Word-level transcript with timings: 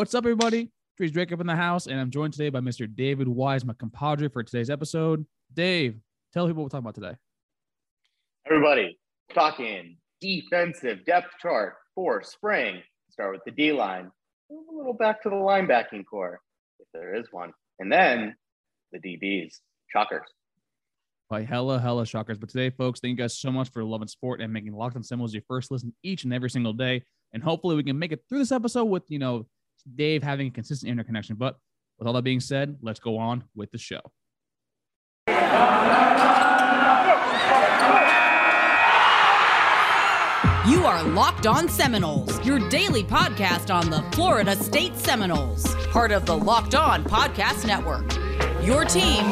What's 0.00 0.14
up, 0.14 0.24
everybody? 0.24 0.70
Trees 0.96 1.12
Drake 1.12 1.30
up 1.30 1.42
in 1.42 1.46
the 1.46 1.54
house, 1.54 1.86
and 1.86 2.00
I'm 2.00 2.10
joined 2.10 2.32
today 2.32 2.48
by 2.48 2.60
Mr. 2.60 2.88
David 2.90 3.28
Wise, 3.28 3.66
my 3.66 3.74
compadre, 3.74 4.30
for 4.30 4.42
today's 4.42 4.70
episode. 4.70 5.26
Dave, 5.52 6.00
tell 6.32 6.46
people 6.46 6.62
what 6.62 6.72
we're 6.72 6.80
talking 6.80 6.86
about 6.86 6.94
today. 6.94 7.16
Everybody, 8.46 8.98
talking 9.34 9.98
defensive 10.22 11.04
depth 11.04 11.32
chart 11.42 11.74
for 11.94 12.22
spring. 12.22 12.80
Start 13.10 13.32
with 13.32 13.42
the 13.44 13.50
D 13.50 13.72
line, 13.72 14.10
a 14.50 14.74
little 14.74 14.94
back 14.94 15.22
to 15.24 15.28
the 15.28 15.36
linebacking 15.36 16.06
core, 16.10 16.40
if 16.78 16.88
there 16.94 17.14
is 17.14 17.26
one, 17.30 17.52
and 17.78 17.92
then 17.92 18.34
the 18.92 19.00
DBs, 19.00 19.56
shockers. 19.92 20.26
By 21.28 21.42
hella, 21.42 21.78
hella 21.78 22.06
shockers. 22.06 22.38
But 22.38 22.48
today, 22.48 22.70
folks, 22.70 23.00
thank 23.00 23.18
you 23.18 23.22
guys 23.22 23.38
so 23.38 23.52
much 23.52 23.68
for 23.70 23.84
loving 23.84 24.08
sport 24.08 24.40
and 24.40 24.50
making 24.50 24.72
Locked 24.72 24.96
on 24.96 25.02
Seminoles 25.02 25.34
your 25.34 25.42
first 25.46 25.70
listen 25.70 25.92
each 26.02 26.24
and 26.24 26.32
every 26.32 26.48
single 26.48 26.72
day. 26.72 27.02
And 27.34 27.42
hopefully, 27.42 27.76
we 27.76 27.84
can 27.84 27.98
make 27.98 28.12
it 28.12 28.24
through 28.30 28.38
this 28.38 28.50
episode 28.50 28.86
with, 28.86 29.02
you 29.08 29.18
know, 29.18 29.44
Dave 29.82 30.22
having 30.22 30.48
a 30.48 30.50
consistent 30.50 30.90
interconnection. 30.90 31.36
But 31.36 31.58
with 31.98 32.06
all 32.06 32.14
that 32.14 32.22
being 32.22 32.40
said, 32.40 32.76
let's 32.82 33.00
go 33.00 33.18
on 33.18 33.44
with 33.54 33.70
the 33.70 33.78
show. 33.78 34.00
You 40.68 40.84
are 40.86 41.02
Locked 41.02 41.46
On 41.46 41.68
Seminoles, 41.68 42.44
your 42.46 42.58
daily 42.68 43.02
podcast 43.02 43.74
on 43.74 43.90
the 43.90 44.02
Florida 44.14 44.54
State 44.54 44.94
Seminoles, 44.96 45.74
part 45.86 46.12
of 46.12 46.26
the 46.26 46.36
Locked 46.36 46.74
On 46.74 47.02
Podcast 47.02 47.66
Network. 47.66 48.12
Your 48.62 48.84
team 48.84 49.24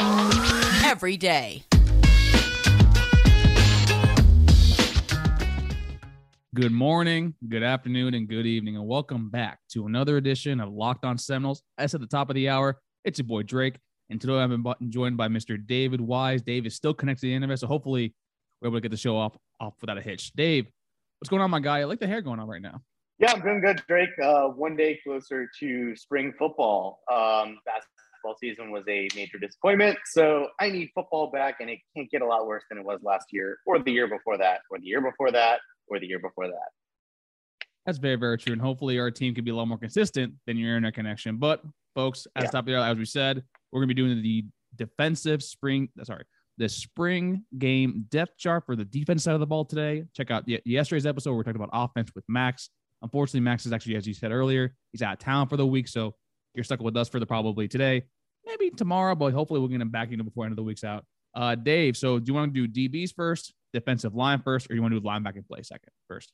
every 0.84 1.16
day. 1.16 1.67
Good 6.60 6.72
morning, 6.72 7.34
good 7.48 7.62
afternoon, 7.62 8.14
and 8.14 8.28
good 8.28 8.44
evening, 8.44 8.74
and 8.74 8.84
welcome 8.84 9.30
back 9.30 9.60
to 9.74 9.86
another 9.86 10.16
edition 10.16 10.58
of 10.58 10.72
Locked 10.72 11.04
On 11.04 11.16
Seminoles. 11.16 11.62
As 11.78 11.94
at 11.94 12.00
the 12.00 12.06
top 12.08 12.30
of 12.30 12.34
the 12.34 12.48
hour, 12.48 12.80
it's 13.04 13.20
your 13.20 13.28
boy 13.28 13.44
Drake, 13.44 13.76
and 14.10 14.20
today 14.20 14.32
I've 14.32 14.50
been 14.50 14.90
joined 14.90 15.16
by 15.16 15.28
Mr. 15.28 15.56
David 15.64 16.00
Wise. 16.00 16.42
Dave 16.42 16.66
is 16.66 16.74
still 16.74 16.92
connected 16.92 17.20
to 17.20 17.26
the 17.28 17.34
internet, 17.34 17.60
so 17.60 17.68
hopefully 17.68 18.12
we're 18.60 18.70
able 18.70 18.78
to 18.78 18.80
get 18.80 18.90
the 18.90 18.96
show 18.96 19.16
off 19.16 19.36
off 19.60 19.74
without 19.80 19.98
a 19.98 20.00
hitch. 20.00 20.32
Dave, 20.32 20.66
what's 21.20 21.28
going 21.30 21.40
on, 21.40 21.48
my 21.48 21.60
guy? 21.60 21.78
I 21.78 21.84
like 21.84 22.00
the 22.00 22.08
hair 22.08 22.22
going 22.22 22.40
on 22.40 22.48
right 22.48 22.60
now. 22.60 22.82
Yeah, 23.20 23.34
I'm 23.34 23.40
doing 23.40 23.60
good, 23.60 23.80
Drake. 23.86 24.10
Uh, 24.20 24.48
one 24.48 24.74
day 24.74 24.98
closer 25.06 25.48
to 25.60 25.94
spring 25.94 26.32
football. 26.36 26.98
Um, 27.08 27.60
basketball 27.66 28.36
season 28.40 28.72
was 28.72 28.82
a 28.88 29.06
major 29.14 29.38
disappointment, 29.38 29.96
so 30.06 30.48
I 30.58 30.70
need 30.70 30.90
football 30.92 31.30
back, 31.30 31.58
and 31.60 31.70
it 31.70 31.78
can't 31.96 32.10
get 32.10 32.22
a 32.22 32.26
lot 32.26 32.48
worse 32.48 32.64
than 32.68 32.80
it 32.80 32.84
was 32.84 32.98
last 33.04 33.26
year, 33.30 33.58
or 33.64 33.78
the 33.78 33.92
year 33.92 34.08
before 34.08 34.36
that, 34.38 34.62
or 34.72 34.80
the 34.80 34.86
year 34.86 35.00
before 35.00 35.30
that, 35.30 35.60
or 35.90 35.98
the 36.00 36.06
year 36.06 36.18
before 36.18 36.46
that. 36.48 36.68
That's 37.86 37.98
very, 37.98 38.16
very 38.16 38.36
true. 38.38 38.52
And 38.52 38.60
hopefully 38.60 38.98
our 38.98 39.10
team 39.10 39.34
can 39.34 39.44
be 39.44 39.50
a 39.50 39.54
lot 39.54 39.66
more 39.66 39.78
consistent 39.78 40.34
than 40.46 40.56
your 40.58 40.70
internet 40.76 40.94
connection. 40.94 41.38
But 41.38 41.62
folks, 41.94 42.26
as 42.36 42.44
Yeah. 42.44 42.50
top 42.50 42.60
of 42.60 42.66
the 42.66 42.76
hour, 42.78 42.84
as 42.86 42.98
we 42.98 43.04
said, 43.06 43.42
we're 43.72 43.80
gonna 43.80 43.88
be 43.88 43.94
doing 43.94 44.20
the 44.22 44.44
defensive 44.76 45.42
spring, 45.42 45.88
sorry, 46.02 46.24
the 46.58 46.68
spring 46.68 47.44
game 47.56 48.04
depth 48.10 48.36
chart 48.36 48.66
for 48.66 48.76
the 48.76 48.84
defense 48.84 49.24
side 49.24 49.34
of 49.34 49.40
the 49.40 49.46
ball 49.46 49.64
today. 49.64 50.04
Check 50.14 50.30
out 50.30 50.44
yesterday's 50.66 51.06
episode. 51.06 51.30
where 51.30 51.38
We 51.38 51.44
talked 51.44 51.56
about 51.56 51.70
offense 51.72 52.10
with 52.14 52.24
Max. 52.28 52.68
Unfortunately, 53.00 53.40
Max 53.40 53.64
is 53.64 53.72
actually, 53.72 53.96
as 53.96 54.06
you 54.06 54.12
said 54.14 54.32
earlier, 54.32 54.74
he's 54.92 55.02
out 55.02 55.14
of 55.14 55.18
town 55.20 55.48
for 55.48 55.56
the 55.56 55.66
week. 55.66 55.88
So 55.88 56.14
you're 56.54 56.64
stuck 56.64 56.80
with 56.80 56.96
us 56.96 57.08
for 57.08 57.20
the 57.20 57.26
probably 57.26 57.68
today, 57.68 58.02
maybe 58.44 58.70
tomorrow, 58.70 59.14
but 59.14 59.32
hopefully 59.32 59.60
we'll 59.60 59.68
get 59.68 59.80
him 59.80 59.90
back 59.90 60.10
know 60.10 60.24
before 60.24 60.44
end 60.44 60.52
of 60.52 60.56
the 60.56 60.62
week's 60.64 60.82
out. 60.84 61.06
Uh, 61.34 61.54
Dave, 61.54 61.96
so 61.96 62.18
do 62.18 62.24
you 62.26 62.34
want 62.34 62.52
to 62.52 62.66
do 62.66 62.88
DBs 62.88 63.14
first, 63.14 63.54
defensive 63.72 64.14
line 64.14 64.40
first, 64.40 64.70
or 64.70 64.74
you 64.74 64.82
want 64.82 64.94
to 64.94 65.00
do 65.00 65.06
linebacking 65.06 65.46
play 65.46 65.62
second 65.62 65.90
first? 66.06 66.32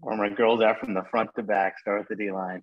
Where 0.00 0.16
my 0.16 0.28
girls 0.28 0.60
are 0.62 0.76
from 0.78 0.94
the 0.94 1.02
front 1.10 1.30
to 1.36 1.42
back. 1.42 1.78
Start 1.78 2.00
with 2.00 2.08
the 2.08 2.16
D 2.16 2.30
line. 2.30 2.62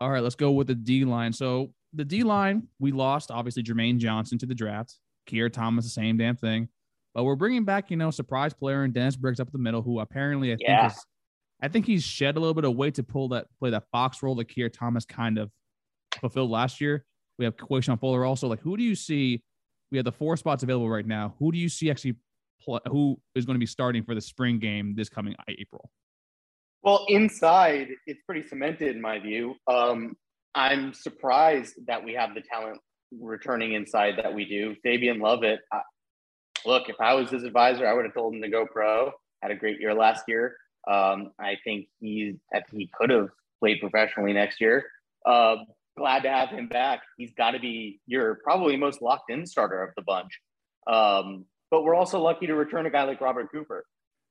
All 0.00 0.10
right, 0.10 0.22
let's 0.22 0.34
go 0.34 0.50
with 0.50 0.66
the 0.66 0.74
D 0.74 1.04
line. 1.04 1.32
So 1.32 1.72
the 1.92 2.04
D 2.04 2.22
line, 2.24 2.66
we 2.78 2.90
lost 2.92 3.30
obviously 3.30 3.62
Jermaine 3.62 3.98
Johnson 3.98 4.38
to 4.38 4.46
the 4.46 4.54
draft. 4.54 4.98
Keir 5.26 5.48
Thomas, 5.48 5.84
the 5.84 5.90
same 5.90 6.16
damn 6.16 6.36
thing. 6.36 6.68
But 7.14 7.24
we're 7.24 7.36
bringing 7.36 7.64
back, 7.64 7.90
you 7.90 7.96
know, 7.96 8.10
surprise 8.10 8.54
player 8.54 8.82
and 8.82 8.92
Dennis 8.92 9.16
Briggs 9.16 9.38
up 9.38 9.52
the 9.52 9.58
middle, 9.58 9.82
who 9.82 10.00
apparently 10.00 10.52
I 10.52 10.56
Yeah. 10.58 10.80
think 10.88 10.92
is, 10.92 11.06
I 11.60 11.68
think 11.68 11.86
he's 11.86 12.02
shed 12.02 12.36
a 12.36 12.40
little 12.40 12.54
bit 12.54 12.64
of 12.64 12.74
weight 12.74 12.94
to 12.96 13.02
pull 13.04 13.28
that 13.28 13.46
play 13.60 13.70
that 13.70 13.84
Fox 13.92 14.22
role 14.22 14.34
that 14.36 14.46
Keir 14.46 14.68
Thomas 14.68 15.04
kind 15.04 15.38
of 15.38 15.50
fulfilled 16.20 16.50
last 16.50 16.80
year. 16.80 17.04
We 17.38 17.44
have 17.44 17.56
Quashon 17.56 18.00
Fuller 18.00 18.24
also. 18.24 18.48
Like, 18.48 18.60
who 18.60 18.76
do 18.76 18.82
you 18.82 18.94
see? 18.94 19.42
We 19.92 19.98
have 19.98 20.04
the 20.04 20.12
four 20.12 20.36
spots 20.36 20.62
available 20.62 20.88
right 20.88 21.06
now. 21.06 21.34
Who 21.38 21.52
do 21.52 21.58
you 21.58 21.68
see 21.68 21.90
actually? 21.90 22.16
Play, 22.64 22.80
who 22.88 23.18
is 23.34 23.44
going 23.44 23.54
to 23.54 23.60
be 23.60 23.66
starting 23.66 24.04
for 24.04 24.14
the 24.14 24.20
spring 24.20 24.58
game 24.58 24.94
this 24.94 25.08
coming 25.08 25.34
April? 25.48 25.90
Well, 26.82 27.04
inside, 27.08 27.88
it's 28.06 28.20
pretty 28.26 28.46
cemented 28.46 28.96
in 28.96 29.00
my 29.00 29.18
view. 29.18 29.54
Um, 29.68 30.16
I'm 30.54 30.92
surprised 30.92 31.74
that 31.86 32.04
we 32.04 32.12
have 32.14 32.34
the 32.34 32.40
talent 32.40 32.80
returning 33.20 33.74
inside 33.74 34.14
that 34.22 34.34
we 34.34 34.44
do. 34.44 34.74
Fabian 34.82 35.20
Lovett, 35.20 35.60
I, 35.72 35.80
look, 36.66 36.88
if 36.88 36.96
I 37.00 37.14
was 37.14 37.30
his 37.30 37.44
advisor, 37.44 37.86
I 37.86 37.92
would 37.92 38.04
have 38.04 38.14
told 38.14 38.34
him 38.34 38.42
to 38.42 38.48
go 38.48 38.66
pro. 38.66 39.12
Had 39.42 39.50
a 39.50 39.56
great 39.56 39.80
year 39.80 39.94
last 39.94 40.24
year. 40.28 40.56
Um, 40.90 41.30
I 41.38 41.56
think 41.64 41.86
he, 42.00 42.36
he 42.72 42.90
could 42.92 43.10
have 43.10 43.28
played 43.60 43.80
professionally 43.80 44.32
next 44.32 44.60
year. 44.60 44.84
Uh, 45.24 45.56
glad 45.96 46.22
to 46.24 46.30
have 46.30 46.48
him 46.48 46.68
back. 46.68 47.02
He's 47.16 47.32
got 47.34 47.52
to 47.52 47.60
be 47.60 48.00
your 48.06 48.40
probably 48.42 48.76
most 48.76 49.02
locked 49.02 49.30
in 49.30 49.46
starter 49.46 49.82
of 49.82 49.90
the 49.96 50.02
bunch. 50.02 50.40
Um, 50.86 51.44
but 51.72 51.84
we're 51.84 51.94
also 51.94 52.20
lucky 52.20 52.46
to 52.46 52.54
return 52.54 52.84
a 52.84 52.90
guy 52.90 53.04
like 53.04 53.20
Robert 53.22 53.50
Cooper. 53.50 53.84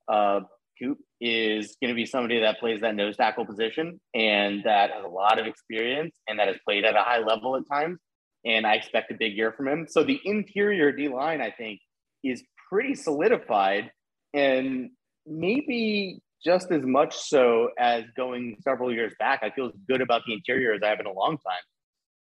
Uh, 0.06 0.40
Coop 0.80 0.98
is 1.20 1.76
going 1.82 1.88
to 1.88 1.94
be 1.94 2.06
somebody 2.06 2.40
that 2.40 2.60
plays 2.60 2.80
that 2.82 2.94
nose 2.94 3.16
tackle 3.16 3.44
position 3.44 4.00
and 4.14 4.62
that 4.64 4.90
has 4.92 5.04
a 5.04 5.08
lot 5.08 5.40
of 5.40 5.46
experience 5.46 6.16
and 6.28 6.38
that 6.38 6.46
has 6.46 6.56
played 6.64 6.84
at 6.84 6.94
a 6.94 7.00
high 7.00 7.18
level 7.18 7.56
at 7.56 7.64
times. 7.70 7.98
And 8.44 8.64
I 8.64 8.74
expect 8.74 9.10
a 9.10 9.14
big 9.14 9.36
year 9.36 9.52
from 9.52 9.66
him. 9.66 9.86
So 9.88 10.04
the 10.04 10.20
interior 10.24 10.92
D 10.92 11.08
line, 11.08 11.40
I 11.40 11.50
think, 11.50 11.80
is 12.22 12.42
pretty 12.70 12.94
solidified 12.94 13.90
and 14.32 14.90
maybe 15.26 16.20
just 16.44 16.70
as 16.70 16.84
much 16.84 17.16
so 17.16 17.70
as 17.76 18.04
going 18.16 18.56
several 18.62 18.92
years 18.92 19.12
back. 19.18 19.40
I 19.42 19.50
feel 19.50 19.66
as 19.66 19.72
good 19.88 20.00
about 20.00 20.22
the 20.26 20.34
interior 20.34 20.74
as 20.74 20.80
I 20.82 20.90
have 20.90 21.00
in 21.00 21.06
a 21.06 21.12
long 21.12 21.38
time. 21.38 21.62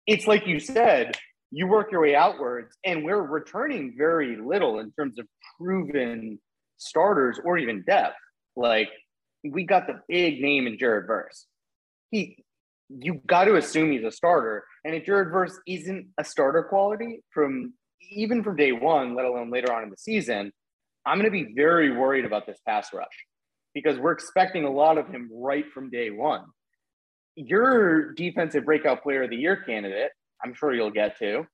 It's 0.07 0.27
like 0.27 0.47
you 0.47 0.61
said, 0.61 1.17
you 1.55 1.69
work 1.69 1.93
your 1.93 2.01
way 2.01 2.17
outwards, 2.17 2.77
and 2.85 3.05
we're 3.05 3.23
returning 3.23 3.95
very 3.97 4.37
little 4.37 4.81
in 4.81 4.91
terms 4.93 5.21
of 5.21 5.27
proven 5.57 6.41
starters 6.79 7.39
or 7.45 7.57
even 7.59 7.85
depth. 7.87 8.17
Like 8.57 8.89
we 9.45 9.65
got 9.65 9.87
the 9.87 10.01
big 10.09 10.41
name 10.41 10.67
in 10.67 10.77
Jared 10.79 11.07
Verse. 11.07 11.47
He, 12.11 12.45
you 12.89 13.21
got 13.27 13.45
to 13.45 13.55
assume 13.55 13.93
he's 13.93 14.05
a 14.05 14.11
starter, 14.11 14.65
and 14.85 14.97
if 14.97 15.07
Jared 15.07 15.31
Verse 15.31 15.57
isn't 15.67 16.09
a 16.19 16.25
starter 16.25 16.65
quality 16.65 17.21
from 17.31 17.73
even 18.11 18.43
from 18.43 18.57
day 18.57 18.73
one, 18.73 19.15
let 19.15 19.25
alone 19.25 19.51
later 19.51 19.73
on 19.73 19.85
in 19.85 19.91
the 19.91 19.97
season, 19.97 20.53
I'm 21.07 21.19
going 21.19 21.31
to 21.31 21.45
be 21.45 21.55
very 21.55 21.97
worried 21.97 22.25
about 22.25 22.47
this 22.47 22.59
pass 22.67 22.93
rush 22.93 23.07
because 23.75 23.97
we're 23.99 24.13
expecting 24.13 24.65
a 24.65 24.71
lot 24.71 24.99
of 24.99 25.07
him 25.07 25.31
right 25.33 25.65
from 25.73 25.89
day 25.89 26.11
one. 26.11 26.45
Your 27.37 28.13
defensive 28.13 28.65
breakout 28.65 29.05
player 29.05 29.23
of 29.23 29.31
the 29.31 29.37
year 29.37 29.57
candidate, 29.57 30.11
I'm 30.45 30.55
sure 30.55 30.75
you'll 30.75 30.91
get 30.91 31.19
to. 31.19 31.47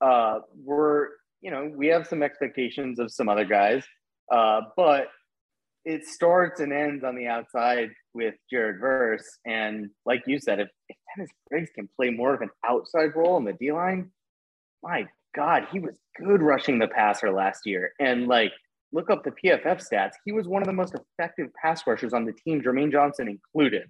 Uh, 0.00 0.40
we're, 0.64 1.08
you 1.42 1.50
know, 1.50 1.70
we 1.74 1.88
have 1.88 2.06
some 2.06 2.22
expectations 2.22 2.98
of 2.98 3.12
some 3.12 3.28
other 3.28 3.44
guys, 3.44 3.84
uh, 4.32 4.62
but 4.76 5.08
it 5.84 6.06
starts 6.06 6.60
and 6.60 6.72
ends 6.72 7.04
on 7.04 7.16
the 7.16 7.26
outside 7.26 7.90
with 8.14 8.34
Jared 8.50 8.80
Verse. 8.80 9.38
And 9.46 9.90
like 10.06 10.22
you 10.26 10.38
said, 10.38 10.60
if, 10.60 10.68
if 10.88 10.96
Dennis 11.16 11.30
Briggs 11.48 11.70
can 11.74 11.88
play 11.96 12.10
more 12.10 12.34
of 12.34 12.40
an 12.40 12.50
outside 12.66 13.14
role 13.14 13.36
in 13.36 13.44
the 13.44 13.52
D 13.52 13.72
line, 13.72 14.10
my 14.82 15.06
God, 15.34 15.66
he 15.70 15.78
was 15.78 15.94
good 16.18 16.42
rushing 16.42 16.78
the 16.78 16.88
passer 16.88 17.32
last 17.32 17.66
year. 17.66 17.92
And 18.00 18.26
like, 18.26 18.52
look 18.92 19.10
up 19.10 19.22
the 19.22 19.30
PFF 19.30 19.86
stats. 19.86 20.12
He 20.24 20.32
was 20.32 20.48
one 20.48 20.62
of 20.62 20.66
the 20.66 20.72
most 20.74 20.94
effective 20.94 21.48
pass 21.62 21.86
rushers 21.86 22.12
on 22.12 22.24
the 22.24 22.32
team, 22.32 22.60
Jermaine 22.60 22.90
Johnson 22.90 23.28
included. 23.28 23.84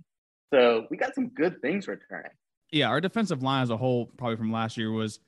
So 0.52 0.86
we 0.90 0.96
got 0.96 1.14
some 1.14 1.28
good 1.28 1.60
things 1.62 1.88
returning. 1.88 2.32
Yeah, 2.72 2.88
our 2.88 3.00
defensive 3.00 3.42
line 3.42 3.62
as 3.62 3.70
a 3.70 3.76
whole, 3.76 4.06
probably 4.06 4.36
from 4.36 4.52
last 4.52 4.76
year, 4.76 4.90
was 4.92 5.18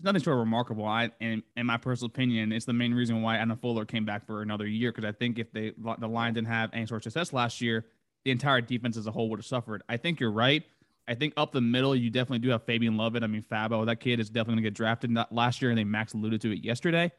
nothing 0.00 0.20
short 0.20 0.34
of 0.34 0.40
remarkable. 0.40 0.84
I, 0.84 1.10
and 1.20 1.42
in 1.56 1.66
my 1.66 1.76
personal 1.76 2.06
opinion, 2.06 2.52
it's 2.52 2.66
the 2.66 2.72
main 2.72 2.92
reason 2.94 3.22
why 3.22 3.36
Adam 3.36 3.56
Fuller 3.56 3.84
came 3.84 4.04
back 4.04 4.26
for 4.26 4.42
another 4.42 4.66
year. 4.66 4.90
Because 4.90 5.04
I 5.04 5.12
think 5.12 5.38
if 5.38 5.52
they 5.52 5.72
the 5.76 6.08
line 6.08 6.34
didn't 6.34 6.48
have 6.48 6.70
any 6.72 6.86
sort 6.86 6.98
of 6.98 7.12
success 7.12 7.32
last 7.32 7.60
year, 7.60 7.86
the 8.24 8.30
entire 8.30 8.60
defense 8.60 8.96
as 8.96 9.06
a 9.06 9.12
whole 9.12 9.30
would 9.30 9.38
have 9.38 9.46
suffered. 9.46 9.82
I 9.88 9.96
think 9.96 10.20
you're 10.20 10.32
right. 10.32 10.64
I 11.06 11.14
think 11.14 11.34
up 11.36 11.52
the 11.52 11.60
middle, 11.60 11.94
you 11.94 12.10
definitely 12.10 12.38
do 12.38 12.48
have 12.48 12.64
Fabian 12.64 12.96
Lovett. 12.96 13.22
I 13.22 13.26
mean, 13.26 13.44
Fabo, 13.50 13.84
that 13.86 14.00
kid 14.00 14.20
is 14.20 14.30
definitely 14.30 14.54
going 14.54 14.64
to 14.64 14.70
get 14.70 14.74
drafted 14.74 15.16
last 15.30 15.60
year, 15.60 15.70
and 15.70 15.78
they 15.78 15.84
Max 15.84 16.14
alluded 16.14 16.40
to 16.40 16.52
it 16.52 16.64
yesterday. 16.64 17.12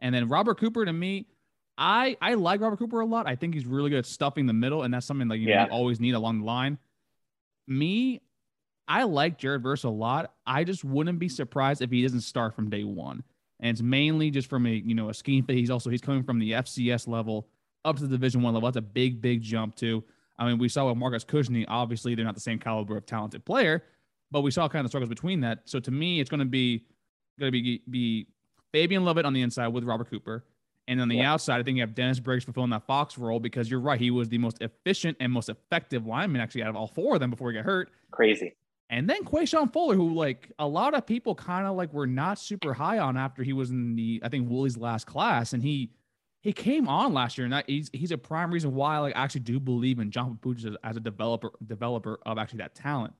And 0.00 0.14
then 0.14 0.28
Robert 0.28 0.58
Cooper, 0.58 0.84
to 0.84 0.92
me, 0.92 1.26
I 1.76 2.16
I 2.20 2.34
like 2.34 2.60
Robert 2.60 2.78
Cooper 2.78 3.00
a 3.00 3.06
lot. 3.06 3.28
I 3.28 3.36
think 3.36 3.54
he's 3.54 3.66
really 3.66 3.90
good 3.90 4.00
at 4.00 4.06
stuffing 4.06 4.46
the 4.46 4.52
middle, 4.52 4.82
and 4.82 4.92
that's 4.92 5.06
something 5.06 5.28
like 5.28 5.40
you, 5.40 5.54
know, 5.54 5.64
you 5.64 5.70
always 5.70 6.00
need 6.00 6.14
along 6.14 6.40
the 6.40 6.44
line. 6.44 6.78
Me, 7.68 8.20
I 8.88 9.04
like 9.04 9.38
Jared 9.38 9.62
Verse 9.62 9.84
a 9.84 9.90
lot. 9.90 10.34
I 10.46 10.64
just 10.64 10.82
wouldn't 10.82 11.18
be 11.18 11.28
surprised 11.28 11.82
if 11.82 11.90
he 11.90 12.02
doesn't 12.02 12.22
start 12.22 12.54
from 12.54 12.70
day 12.70 12.84
one. 12.84 13.22
And 13.60 13.70
it's 13.70 13.82
mainly 13.82 14.30
just 14.30 14.48
from 14.48 14.66
a 14.66 14.70
you 14.70 14.94
know 14.94 15.10
a 15.10 15.14
scheme 15.14 15.44
fit. 15.44 15.56
He's 15.56 15.70
also 15.70 15.90
he's 15.90 16.00
coming 16.00 16.22
from 16.22 16.38
the 16.38 16.52
FCS 16.52 17.06
level 17.06 17.48
up 17.84 17.96
to 17.96 18.02
the 18.02 18.08
Division 18.08 18.42
One 18.42 18.54
level. 18.54 18.68
That's 18.68 18.78
a 18.78 18.82
big 18.82 19.20
big 19.20 19.42
jump 19.42 19.74
too. 19.74 20.02
I 20.38 20.46
mean, 20.46 20.58
we 20.58 20.68
saw 20.68 20.88
with 20.88 20.96
Marcus 20.96 21.24
Kuzny, 21.24 21.64
obviously 21.66 22.14
they're 22.14 22.24
not 22.24 22.34
the 22.36 22.40
same 22.40 22.60
caliber 22.60 22.96
of 22.96 23.04
talented 23.04 23.44
player, 23.44 23.82
but 24.30 24.42
we 24.42 24.52
saw 24.52 24.68
kind 24.68 24.80
of 24.80 24.84
the 24.84 24.90
struggles 24.90 25.08
between 25.08 25.40
that. 25.40 25.62
So 25.64 25.80
to 25.80 25.90
me, 25.90 26.20
it's 26.20 26.30
going 26.30 26.40
to 26.40 26.46
be 26.46 26.84
going 27.38 27.52
to 27.52 27.62
be 27.62 27.82
be 27.90 28.28
Fabian 28.72 29.04
Lovett 29.04 29.24
on 29.24 29.32
the 29.32 29.42
inside 29.42 29.68
with 29.68 29.84
Robert 29.84 30.08
Cooper. 30.08 30.44
And 30.86 31.02
on 31.02 31.08
the 31.08 31.16
yeah. 31.16 31.32
outside, 31.32 31.60
I 31.60 31.62
think 31.64 31.76
you 31.76 31.82
have 31.82 31.94
Dennis 31.94 32.18
Briggs 32.18 32.44
fulfilling 32.44 32.70
that 32.70 32.86
Fox 32.86 33.18
role 33.18 33.40
because 33.40 33.70
you're 33.70 33.80
right. 33.80 34.00
He 34.00 34.10
was 34.10 34.30
the 34.30 34.38
most 34.38 34.62
efficient 34.62 35.18
and 35.20 35.30
most 35.30 35.50
effective 35.50 36.06
lineman 36.06 36.40
actually 36.40 36.62
out 36.62 36.70
of 36.70 36.76
all 36.76 36.86
four 36.86 37.14
of 37.14 37.20
them 37.20 37.28
before 37.28 37.50
he 37.50 37.56
got 37.56 37.66
hurt. 37.66 37.90
Crazy. 38.10 38.54
And 38.90 39.08
then 39.08 39.24
Quashon 39.24 39.72
Fuller, 39.72 39.94
who 39.94 40.14
like 40.14 40.50
a 40.58 40.66
lot 40.66 40.94
of 40.94 41.06
people 41.06 41.34
kind 41.34 41.66
of 41.66 41.76
like 41.76 41.92
were 41.92 42.06
not 42.06 42.38
super 42.38 42.72
high 42.72 42.98
on 42.98 43.16
after 43.16 43.42
he 43.42 43.52
was 43.52 43.70
in 43.70 43.96
the 43.96 44.20
I 44.24 44.28
think 44.28 44.48
Willie's 44.48 44.78
last 44.78 45.06
class, 45.06 45.52
and 45.52 45.62
he 45.62 45.90
he 46.40 46.52
came 46.52 46.88
on 46.88 47.12
last 47.12 47.36
year, 47.36 47.44
and 47.44 47.52
that 47.52 47.68
he's 47.68 47.90
he's 47.92 48.12
a 48.12 48.18
prime 48.18 48.50
reason 48.50 48.74
why 48.74 48.96
I 48.96 48.98
like 49.00 49.12
actually 49.16 49.42
do 49.42 49.60
believe 49.60 49.98
in 49.98 50.10
John 50.10 50.38
Papuchis 50.40 50.64
as, 50.64 50.76
as, 50.82 50.96
a 50.96 51.00
developer 51.00 51.50
developer 51.66 52.18
of 52.24 52.38
actually 52.38 52.58
that 52.58 52.74
talent. 52.74 53.12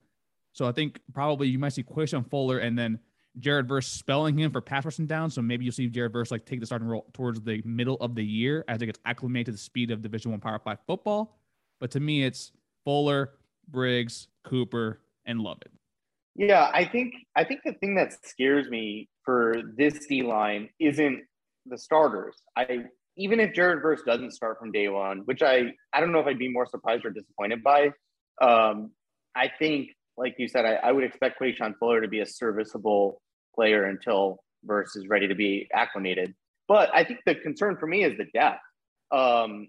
So 0.53 0.67
I 0.67 0.71
think 0.71 0.99
probably 1.13 1.47
you 1.47 1.59
might 1.59 1.73
see 1.73 1.83
Quashon 1.83 2.27
Fuller 2.29 2.57
and 2.57 2.77
then 2.77 2.99
Jared 3.37 3.67
Verse 3.67 3.87
spelling 3.87 4.37
him 4.37 4.51
for 4.51 4.61
pass 4.61 4.85
rushing 4.85 5.05
down. 5.05 5.29
So 5.29 5.43
maybe 5.43 5.65
you'll 5.65 5.71
see 5.71 5.87
Jared 5.87 6.13
Verse 6.13 6.31
like 6.31 6.45
take 6.45 6.59
the 6.59 6.65
starting 6.65 6.87
role 6.87 7.05
towards 7.13 7.41
the 7.41 7.61
middle 7.63 7.97
of 8.01 8.15
the 8.15 8.23
year 8.23 8.65
as 8.67 8.81
it 8.81 8.87
gets 8.87 8.99
acclimated 9.05 9.47
to 9.47 9.51
the 9.51 9.57
speed 9.57 9.91
of 9.91 10.01
Division 10.01 10.31
One 10.31 10.39
Power 10.39 10.57
Five 10.57 10.79
football. 10.87 11.37
But 11.79 11.91
to 11.91 11.99
me, 11.99 12.23
it's 12.23 12.51
Fuller, 12.83 13.33
Briggs, 13.67 14.27
Cooper, 14.43 15.01
and 15.29 15.39
Lovett. 15.41 15.71
Yeah, 16.35 16.69
I 16.73 16.85
think 16.85 17.13
I 17.35 17.43
think 17.43 17.61
the 17.63 17.73
thing 17.73 17.95
that 17.95 18.13
scares 18.25 18.69
me 18.69 19.09
for 19.23 19.61
this 19.77 20.05
D 20.07 20.23
line 20.23 20.69
isn't 20.79 21.21
the 21.65 21.77
starters. 21.77 22.35
I 22.57 22.85
even 23.15 23.39
if 23.39 23.53
Jared 23.53 23.81
Verse 23.81 24.01
doesn't 24.05 24.31
start 24.31 24.57
from 24.59 24.71
day 24.71 24.87
one, 24.89 25.19
which 25.25 25.41
I 25.41 25.73
I 25.93 25.99
don't 25.99 26.11
know 26.11 26.19
if 26.19 26.27
I'd 26.27 26.39
be 26.39 26.51
more 26.51 26.65
surprised 26.65 27.05
or 27.05 27.11
disappointed 27.11 27.63
by. 27.63 27.91
Um, 28.41 28.91
I 29.35 29.51
think, 29.59 29.89
like 30.17 30.35
you 30.37 30.47
said, 30.47 30.65
I, 30.65 30.75
I 30.75 30.91
would 30.91 31.03
expect 31.03 31.39
Quashon 31.39 31.75
Fuller 31.77 32.01
to 32.01 32.07
be 32.07 32.21
a 32.21 32.25
serviceable 32.25 33.21
player 33.53 33.85
until 33.85 34.39
Verse 34.63 34.95
is 34.95 35.07
ready 35.07 35.27
to 35.27 35.35
be 35.35 35.67
acclimated. 35.73 36.33
But 36.67 36.89
I 36.93 37.03
think 37.03 37.19
the 37.25 37.35
concern 37.35 37.77
for 37.77 37.87
me 37.87 38.03
is 38.03 38.17
the 38.17 38.25
depth. 38.33 38.61
Um, 39.11 39.67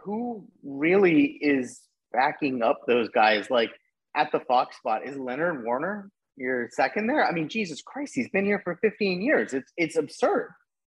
who 0.00 0.46
really 0.62 1.38
is 1.40 1.80
backing 2.12 2.62
up 2.62 2.80
those 2.86 3.08
guys? 3.08 3.50
Like 3.50 3.70
at 4.16 4.30
the 4.32 4.40
Fox 4.40 4.76
spot 4.76 5.06
is 5.06 5.16
Leonard 5.16 5.64
Warner 5.64 6.10
your 6.36 6.68
second 6.70 7.06
there? 7.06 7.26
I 7.26 7.32
mean, 7.32 7.48
Jesus 7.48 7.82
Christ, 7.82 8.12
he's 8.14 8.30
been 8.30 8.44
here 8.44 8.60
for 8.62 8.76
15 8.76 9.20
years. 9.20 9.52
It's 9.52 9.72
it's 9.76 9.96
absurd. 9.96 10.50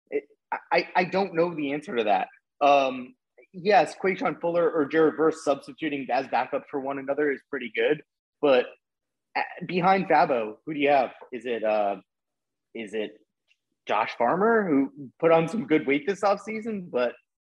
It, 0.09 0.23
I 0.71 0.87
I 0.95 1.03
don't 1.05 1.35
know 1.35 1.53
the 1.53 1.73
answer 1.73 1.95
to 1.95 2.03
that. 2.05 2.27
Um, 2.65 3.15
yes, 3.53 3.95
Quashon 4.01 4.39
Fuller 4.39 4.69
or 4.69 4.85
Jared 4.85 5.17
Verse 5.17 5.43
substituting 5.43 6.07
as 6.11 6.27
backup 6.27 6.63
for 6.69 6.79
one 6.79 6.99
another 6.99 7.31
is 7.31 7.41
pretty 7.49 7.71
good, 7.75 8.01
but 8.41 8.65
behind 9.65 10.07
Fabo, 10.07 10.55
who 10.65 10.73
do 10.73 10.79
you 10.79 10.89
have? 10.89 11.11
Is 11.31 11.45
it 11.45 11.63
uh, 11.63 11.95
is 12.75 12.93
it 12.93 13.11
Josh 13.87 14.11
Farmer 14.17 14.67
who 14.67 14.91
put 15.19 15.31
on 15.31 15.47
some 15.47 15.65
good 15.65 15.87
weight 15.87 16.05
this 16.07 16.21
offseason, 16.21 16.89
but 16.91 17.13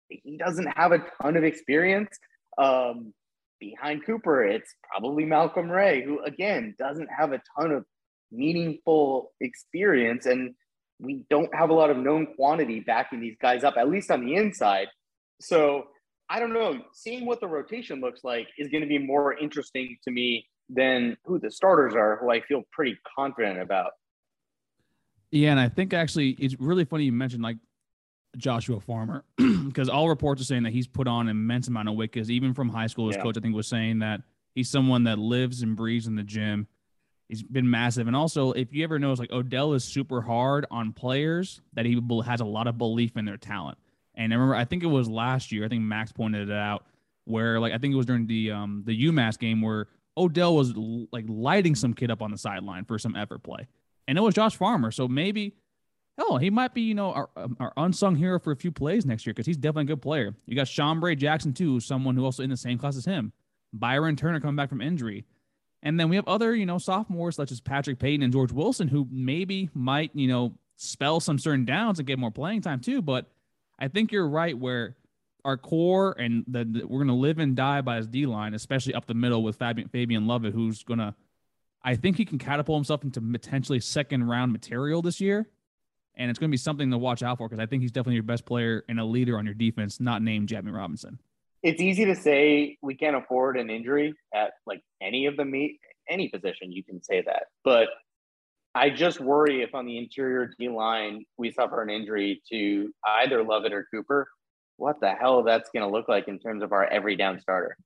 he 0.08 0.36
doesn't 0.36 0.66
have 0.76 0.92
a 0.92 1.04
ton 1.20 1.36
of 1.36 1.44
experience. 1.44 2.10
Um, 2.58 3.12
behind 3.62 4.04
Cooper, 4.04 4.44
it's 4.44 4.74
probably 4.90 5.24
Malcolm 5.24 5.70
Ray, 5.70 6.02
who 6.04 6.20
again 6.24 6.74
doesn't 6.78 7.08
have 7.16 7.32
a 7.32 7.40
ton 7.56 7.70
of 7.70 7.84
meaningful 8.32 9.30
experience. 9.40 10.26
And 10.26 10.54
we 10.98 11.24
don't 11.30 11.54
have 11.54 11.70
a 11.70 11.72
lot 11.72 11.90
of 11.90 11.96
known 11.96 12.26
quantity 12.34 12.80
backing 12.80 13.20
these 13.20 13.36
guys 13.40 13.62
up, 13.62 13.74
at 13.76 13.88
least 13.88 14.10
on 14.10 14.24
the 14.26 14.34
inside. 14.34 14.88
So 15.40 15.84
I 16.28 16.40
don't 16.40 16.52
know. 16.52 16.80
Seeing 16.92 17.24
what 17.24 17.40
the 17.40 17.46
rotation 17.46 18.00
looks 18.00 18.24
like 18.24 18.48
is 18.58 18.68
going 18.68 18.82
to 18.82 18.88
be 18.88 18.98
more 18.98 19.38
interesting 19.38 19.96
to 20.04 20.10
me 20.10 20.46
than 20.68 21.16
who 21.24 21.38
the 21.38 21.50
starters 21.50 21.94
are, 21.94 22.18
who 22.20 22.32
I 22.32 22.40
feel 22.40 22.62
pretty 22.72 22.98
confident 23.16 23.60
about. 23.60 23.92
Yeah, 25.30 25.52
and 25.52 25.60
I 25.60 25.68
think 25.68 25.94
actually 25.94 26.30
it's 26.30 26.56
really 26.58 26.84
funny 26.84 27.04
you 27.04 27.12
mentioned 27.12 27.42
like 27.42 27.58
Joshua 28.36 28.80
Farmer 28.80 29.24
because 29.36 29.88
all 29.88 30.08
reports 30.08 30.40
are 30.40 30.44
saying 30.44 30.62
that 30.62 30.72
he's 30.72 30.86
put 30.86 31.06
on 31.06 31.28
an 31.28 31.30
immense 31.30 31.68
amount 31.68 31.88
of 31.88 31.96
weight. 31.96 32.12
Because 32.12 32.30
even 32.30 32.54
from 32.54 32.68
high 32.68 32.86
school, 32.86 33.08
his 33.08 33.16
yeah. 33.16 33.22
coach 33.22 33.36
I 33.36 33.40
think 33.40 33.54
was 33.54 33.66
saying 33.66 34.00
that 34.00 34.22
he's 34.54 34.68
someone 34.68 35.04
that 35.04 35.18
lives 35.18 35.62
and 35.62 35.76
breathes 35.76 36.06
in 36.06 36.16
the 36.16 36.22
gym. 36.22 36.66
He's 37.28 37.42
been 37.42 37.70
massive, 37.70 38.08
and 38.08 38.16
also 38.16 38.52
if 38.52 38.74
you 38.74 38.84
ever 38.84 38.98
notice, 38.98 39.18
like 39.18 39.32
Odell 39.32 39.72
is 39.72 39.84
super 39.84 40.20
hard 40.20 40.66
on 40.70 40.92
players 40.92 41.62
that 41.72 41.86
he 41.86 41.98
has 42.26 42.40
a 42.40 42.44
lot 42.44 42.66
of 42.66 42.76
belief 42.76 43.16
in 43.16 43.24
their 43.24 43.38
talent. 43.38 43.78
And 44.14 44.32
I 44.32 44.36
remember, 44.36 44.54
I 44.54 44.66
think 44.66 44.82
it 44.82 44.88
was 44.88 45.08
last 45.08 45.50
year. 45.50 45.64
I 45.64 45.68
think 45.68 45.82
Max 45.82 46.12
pointed 46.12 46.50
it 46.50 46.54
out 46.54 46.84
where, 47.24 47.58
like, 47.58 47.72
I 47.72 47.78
think 47.78 47.94
it 47.94 47.96
was 47.96 48.04
during 48.04 48.26
the 48.26 48.50
um 48.50 48.82
the 48.84 49.06
UMass 49.06 49.38
game 49.38 49.62
where 49.62 49.86
Odell 50.16 50.54
was 50.54 50.74
like 51.10 51.24
lighting 51.28 51.74
some 51.74 51.94
kid 51.94 52.10
up 52.10 52.20
on 52.20 52.30
the 52.30 52.38
sideline 52.38 52.84
for 52.84 52.98
some 52.98 53.16
effort 53.16 53.42
play, 53.42 53.66
and 54.06 54.18
it 54.18 54.20
was 54.20 54.34
Josh 54.34 54.56
Farmer. 54.56 54.90
So 54.90 55.08
maybe 55.08 55.54
hell, 56.18 56.38
he 56.38 56.50
might 56.50 56.74
be, 56.74 56.82
you 56.82 56.94
know, 56.94 57.12
our, 57.12 57.30
um, 57.36 57.56
our 57.60 57.72
unsung 57.76 58.16
hero 58.16 58.38
for 58.38 58.52
a 58.52 58.56
few 58.56 58.70
plays 58.70 59.06
next 59.06 59.26
year 59.26 59.32
because 59.32 59.46
he's 59.46 59.56
definitely 59.56 59.92
a 59.92 59.94
good 59.96 60.02
player. 60.02 60.34
You 60.46 60.56
got 60.56 60.66
Shambre 60.66 61.16
Jackson, 61.16 61.52
too, 61.52 61.80
someone 61.80 62.16
who 62.16 62.24
also 62.24 62.42
in 62.42 62.50
the 62.50 62.56
same 62.56 62.78
class 62.78 62.96
as 62.96 63.04
him. 63.04 63.32
Byron 63.72 64.16
Turner 64.16 64.40
coming 64.40 64.56
back 64.56 64.68
from 64.68 64.80
injury. 64.80 65.24
And 65.82 65.98
then 65.98 66.08
we 66.08 66.16
have 66.16 66.28
other, 66.28 66.54
you 66.54 66.66
know, 66.66 66.78
sophomores 66.78 67.36
such 67.36 67.50
as 67.50 67.60
Patrick 67.60 67.98
Payton 67.98 68.22
and 68.22 68.32
George 68.32 68.52
Wilson 68.52 68.88
who 68.88 69.08
maybe 69.10 69.68
might, 69.74 70.10
you 70.14 70.28
know, 70.28 70.54
spell 70.76 71.20
some 71.20 71.38
certain 71.38 71.64
downs 71.64 71.98
and 71.98 72.06
get 72.06 72.18
more 72.18 72.30
playing 72.30 72.60
time 72.60 72.80
too. 72.80 73.02
But 73.02 73.26
I 73.78 73.88
think 73.88 74.12
you're 74.12 74.28
right 74.28 74.56
where 74.56 74.96
our 75.44 75.56
core 75.56 76.12
and 76.12 76.44
the, 76.46 76.64
the 76.64 76.86
we're 76.86 76.98
going 76.98 77.08
to 77.08 77.14
live 77.14 77.40
and 77.40 77.56
die 77.56 77.80
by 77.80 77.96
his 77.96 78.06
D 78.06 78.26
line, 78.26 78.54
especially 78.54 78.94
up 78.94 79.06
the 79.06 79.14
middle 79.14 79.42
with 79.42 79.56
Fabian, 79.56 79.88
Fabian 79.88 80.26
Lovett, 80.28 80.54
who's 80.54 80.84
going 80.84 81.00
to, 81.00 81.14
I 81.82 81.96
think 81.96 82.16
he 82.16 82.24
can 82.24 82.38
catapult 82.38 82.78
himself 82.78 83.02
into 83.02 83.20
potentially 83.20 83.80
second 83.80 84.28
round 84.28 84.52
material 84.52 85.02
this 85.02 85.20
year 85.20 85.48
and 86.16 86.30
it's 86.30 86.38
going 86.38 86.50
to 86.50 86.52
be 86.52 86.58
something 86.58 86.90
to 86.90 86.98
watch 86.98 87.22
out 87.22 87.38
for 87.38 87.48
because 87.48 87.62
I 87.62 87.66
think 87.66 87.82
he's 87.82 87.92
definitely 87.92 88.14
your 88.14 88.22
best 88.22 88.44
player 88.44 88.84
and 88.88 89.00
a 89.00 89.04
leader 89.04 89.38
on 89.38 89.44
your 89.44 89.54
defense, 89.54 90.00
not 90.00 90.22
named 90.22 90.48
Jammie 90.48 90.74
Robinson. 90.74 91.18
It's 91.62 91.80
easy 91.80 92.04
to 92.06 92.16
say 92.16 92.76
we 92.82 92.96
can't 92.96 93.16
afford 93.16 93.56
an 93.56 93.70
injury 93.70 94.14
at 94.34 94.52
like 94.66 94.82
any 95.00 95.26
of 95.26 95.36
the 95.36 95.44
meet 95.44 95.78
any 96.08 96.28
position. 96.28 96.72
You 96.72 96.82
can 96.82 97.02
say 97.02 97.22
that, 97.22 97.44
but 97.64 97.88
I 98.74 98.90
just 98.90 99.20
worry 99.20 99.62
if 99.62 99.74
on 99.74 99.86
the 99.86 99.98
interior 99.98 100.50
D 100.58 100.68
line 100.68 101.24
we 101.36 101.52
suffer 101.52 101.82
an 101.82 101.90
injury 101.90 102.42
to 102.50 102.92
either 103.06 103.42
Lovett 103.44 103.72
or 103.72 103.86
Cooper, 103.92 104.28
what 104.76 105.00
the 105.00 105.10
hell 105.10 105.42
that's 105.42 105.70
going 105.72 105.86
to 105.86 105.92
look 105.92 106.08
like 106.08 106.28
in 106.28 106.38
terms 106.38 106.62
of 106.62 106.72
our 106.72 106.86
every 106.86 107.16
down 107.16 107.38
starter. 107.40 107.76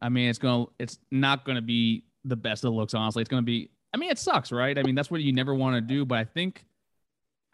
I 0.00 0.08
mean, 0.08 0.28
it's 0.28 0.38
going 0.38 0.66
to 0.66 0.72
it's 0.78 0.98
not 1.10 1.44
going 1.44 1.56
to 1.56 1.62
be 1.62 2.04
the 2.24 2.36
best 2.36 2.64
of 2.64 2.72
looks. 2.72 2.94
Honestly, 2.94 3.22
it's 3.22 3.30
going 3.30 3.42
to 3.42 3.46
be. 3.46 3.70
I 3.94 3.98
mean, 3.98 4.10
it 4.10 4.18
sucks, 4.18 4.52
right? 4.52 4.78
I 4.78 4.82
mean, 4.82 4.94
that's 4.94 5.10
what 5.10 5.22
you 5.22 5.32
never 5.32 5.54
want 5.54 5.76
to 5.76 5.80
do, 5.80 6.04
but 6.04 6.18
I 6.18 6.24
think 6.24 6.64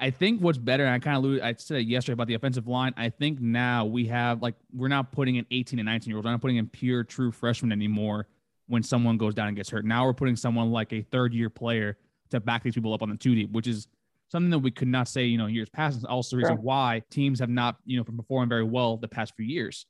I 0.02 0.10
think 0.10 0.40
what's 0.40 0.58
better, 0.58 0.84
and 0.84 0.92
I 0.92 0.98
kind 0.98 1.16
of 1.16 1.22
lose, 1.22 1.40
I 1.40 1.54
said 1.56 1.84
yesterday 1.84 2.14
about 2.14 2.26
the 2.26 2.34
offensive 2.34 2.66
line. 2.66 2.92
I 2.96 3.08
think 3.08 3.40
now 3.40 3.84
we 3.84 4.04
have 4.08 4.42
like 4.42 4.56
we're 4.74 4.88
not 4.88 5.12
putting 5.12 5.36
in 5.36 5.46
18 5.52 5.78
and 5.78 5.86
19 5.86 6.10
year 6.10 6.16
olds. 6.16 6.24
We're 6.24 6.32
not 6.32 6.40
putting 6.40 6.56
in 6.56 6.66
pure 6.66 7.04
true 7.04 7.30
freshmen 7.30 7.70
anymore. 7.70 8.26
When 8.66 8.82
someone 8.82 9.16
goes 9.16 9.32
down 9.32 9.46
and 9.46 9.56
gets 9.56 9.70
hurt, 9.70 9.84
now 9.84 10.04
we're 10.04 10.12
putting 10.12 10.34
someone 10.34 10.72
like 10.72 10.92
a 10.92 11.02
third 11.02 11.32
year 11.32 11.48
player 11.48 11.98
to 12.30 12.40
back 12.40 12.64
these 12.64 12.74
people 12.74 12.92
up 12.92 13.02
on 13.02 13.10
the 13.10 13.16
two 13.16 13.36
deep, 13.36 13.52
which 13.52 13.68
is 13.68 13.86
something 14.28 14.50
that 14.50 14.58
we 14.58 14.72
could 14.72 14.88
not 14.88 15.06
say 15.06 15.24
you 15.24 15.38
know 15.38 15.46
years 15.46 15.68
past. 15.68 15.94
It's 15.94 16.04
also 16.04 16.34
the 16.34 16.38
reason 16.42 16.56
sure. 16.56 16.62
why 16.62 17.02
teams 17.08 17.38
have 17.38 17.48
not 17.48 17.76
you 17.84 17.96
know 17.96 18.02
performed 18.02 18.48
very 18.48 18.64
well 18.64 18.96
the 18.96 19.06
past 19.06 19.34
few 19.36 19.46
years. 19.46 19.86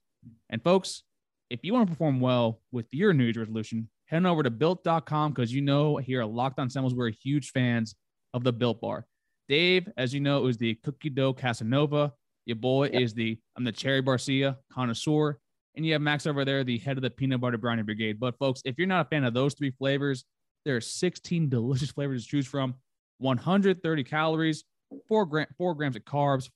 And 0.51 0.63
folks, 0.63 1.05
if 1.49 1.61
you 1.63 1.73
want 1.73 1.89
to 1.89 1.91
perform 1.91 2.21
well 2.21 2.61
with 2.71 2.85
your 2.91 3.15
New 3.15 3.25
Year's 3.25 3.39
resolution, 3.39 3.89
head 4.05 4.19
on 4.19 4.27
over 4.27 4.43
to 4.43 4.51
built.com 4.51 5.33
because 5.33 5.55
you 5.55 5.63
know 5.63 5.97
here 5.97 6.21
at 6.21 6.29
Locked 6.29 6.59
On 6.59 6.69
Seminoles 6.69 6.95
we're 6.95 7.11
huge 7.11 7.53
fans 7.53 7.95
of 8.35 8.45
the 8.45 8.53
Built 8.53 8.79
Bar. 8.83 9.07
Dave, 9.49 9.89
as 9.97 10.15
you 10.15 10.21
know, 10.21 10.47
is 10.47 10.57
the 10.57 10.75
cookie 10.77 11.11
dough 11.11 11.33
Casanova. 11.33 12.13
Your 12.47 12.57
boy 12.57 12.91
yep. 12.93 13.03
is 13.03 13.15
the 13.15 13.39
I'm 13.57 13.65
the 13.65 13.73
cherry 13.73 14.03
barcia 14.03 14.57
connoisseur. 14.73 15.39
And 15.75 15.87
you 15.87 15.93
have 15.93 16.03
Max 16.03 16.27
over 16.27 16.45
there, 16.45 16.65
the 16.65 16.79
head 16.79 16.99
of 16.99 17.03
the 17.03 17.11
peanut 17.11 17.41
butter 17.41 17.57
brownie 17.57 17.83
brigade. 17.83 18.21
But 18.21 18.39
folks, 18.39 18.61
if 18.65 18.77
you're 18.77 18.87
not 18.87 19.07
a 19.07 19.09
fan 19.09 19.25
of 19.25 19.33
those 19.33 19.55
three 19.55 19.71
flavors, 19.71 20.25
there 20.65 20.77
are 20.77 20.81
16 20.81 21.49
delicious 21.49 21.91
flavors 21.93 22.25
to 22.25 22.29
choose 22.29 22.47
from, 22.47 22.75
130 23.19 24.05
calories, 24.05 24.65
four, 25.09 25.25
gram, 25.25 25.47
four 25.57 25.75
grams 25.75 25.97
of 25.97 26.05
carbs, 26.05 26.51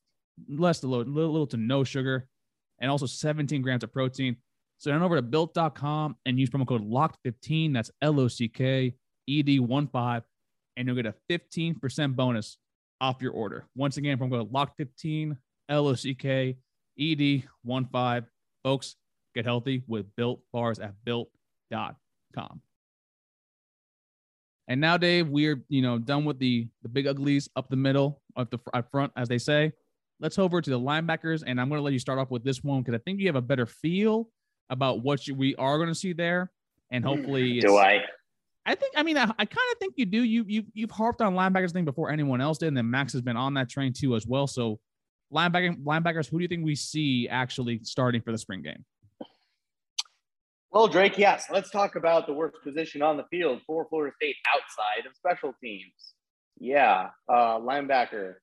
less 0.49 0.81
to 0.81 0.87
little, 0.87 1.13
little 1.13 1.47
to 1.47 1.57
no 1.57 1.83
sugar, 1.83 2.29
and 2.81 2.91
also 2.91 3.07
17 3.07 3.63
grams 3.63 3.85
of 3.85 3.93
protein. 3.93 4.37
So 4.79 4.93
head 4.93 5.01
over 5.01 5.17
to 5.17 5.23
built.com 5.23 6.17
and 6.27 6.39
use 6.39 6.51
promo 6.51 6.67
code 6.67 6.83
LOCKED15. 6.83 7.73
That's 7.73 7.91
L 8.03 8.21
O 8.21 8.29
C 8.29 8.49
K 8.49 8.95
E 9.27 9.43
D 9.43 9.61
1 9.61 9.89
5, 9.89 10.23
and 10.77 10.87
you'll 10.87 10.97
get 10.97 11.07
a 11.07 11.15
15% 11.31 12.15
bonus 12.15 12.59
off 13.01 13.21
your 13.21 13.33
order. 13.33 13.67
Once 13.75 13.97
again, 13.97 14.19
from 14.19 14.31
go 14.31 14.49
lock 14.51 14.77
15 14.77 15.37
L 15.69 15.89
O 15.89 15.95
C 15.95 16.15
K 16.15 16.57
E 16.97 17.15
D 17.15 17.45
1 17.65 17.89
5. 17.93 18.25
Folks, 18.63 18.97
get 19.35 19.45
healthy 19.45 19.83
with 19.87 20.07
built 20.17 20.41
bars 20.53 20.79
at 20.79 20.95
built.com. 21.05 22.61
And 24.69 24.81
now, 24.81 24.97
Dave, 24.97 25.29
we're 25.29 25.65
you 25.69 25.83
know 25.83 25.99
done 25.99 26.25
with 26.25 26.39
the 26.39 26.69
the 26.83 26.89
big 26.89 27.07
uglies 27.07 27.49
up 27.55 27.69
the 27.69 27.77
middle, 27.77 28.21
up 28.37 28.51
the 28.51 28.59
up 28.75 28.91
front, 28.91 29.13
as 29.17 29.29
they 29.29 29.39
say. 29.39 29.73
Let's 30.19 30.39
over 30.39 30.61
to 30.61 30.71
the 30.71 30.81
linebackers, 30.81 31.45
and 31.47 31.61
I'm 31.61 31.69
going 31.69 31.79
to 31.79 31.83
let 31.83 31.93
you 31.93 31.99
start 31.99 32.19
off 32.19 32.31
with 32.31 32.43
this 32.43 32.65
one 32.65 32.83
because 32.83 32.99
I 32.99 33.03
think 33.05 33.21
you 33.21 33.27
have 33.27 33.37
a 33.37 33.43
better 33.43 33.67
feel 33.67 34.31
about 34.71 35.03
what 35.03 35.27
you, 35.29 35.35
we 35.35 35.55
are 35.57 35.77
going 35.77 35.91
to 35.91 35.95
see 35.95 36.15
there, 36.15 36.51
and 36.91 37.05
hopefully, 37.05 37.61
do 37.61 37.77
I? 37.77 38.01
I 38.67 38.75
think. 38.75 38.95
I 38.97 39.05
mean, 39.05 39.17
I, 39.17 39.23
I 39.39 39.45
kind 39.45 39.69
of 39.73 39.79
think 39.79 39.95
you 39.97 40.05
do. 40.05 40.23
You 40.25 40.45
you 40.47 40.65
you've 40.75 40.91
harped 40.91 41.23
on 41.23 41.35
linebackers 41.35 41.73
thing 41.73 41.85
before 41.85 42.11
anyone 42.11 42.41
else 42.41 42.59
did, 42.59 42.69
and 42.69 42.77
then 42.77 42.91
Max 42.91 43.13
has 43.13 43.23
been 43.23 43.37
on 43.37 43.55
that 43.55 43.71
train 43.71 43.93
too 43.93 44.17
as 44.17 44.27
well. 44.27 44.49
So, 44.49 44.81
linebacker 45.33 45.83
linebackers, 45.85 46.29
who 46.29 46.39
do 46.39 46.43
you 46.43 46.49
think 46.49 46.65
we 46.65 46.75
see 46.75 47.29
actually 47.29 47.81
starting 47.85 48.21
for 48.21 48.33
the 48.33 48.39
spring 48.39 48.63
game? 48.63 48.85
Well, 50.73 50.89
Drake, 50.89 51.17
yes. 51.17 51.47
Let's 51.51 51.71
talk 51.71 51.97
about 51.97 52.27
the 52.27 52.35
worst 52.35 52.57
position 52.63 53.01
on 53.01 53.17
the 53.17 53.25
field 53.31 53.61
for 53.67 53.87
Florida 53.89 54.15
State 54.21 54.37
outside 54.53 55.09
of 55.09 55.17
special 55.17 55.55
teams. 55.63 56.15
Yeah, 56.59 57.11
uh, 57.29 57.59
linebacker. 57.61 58.35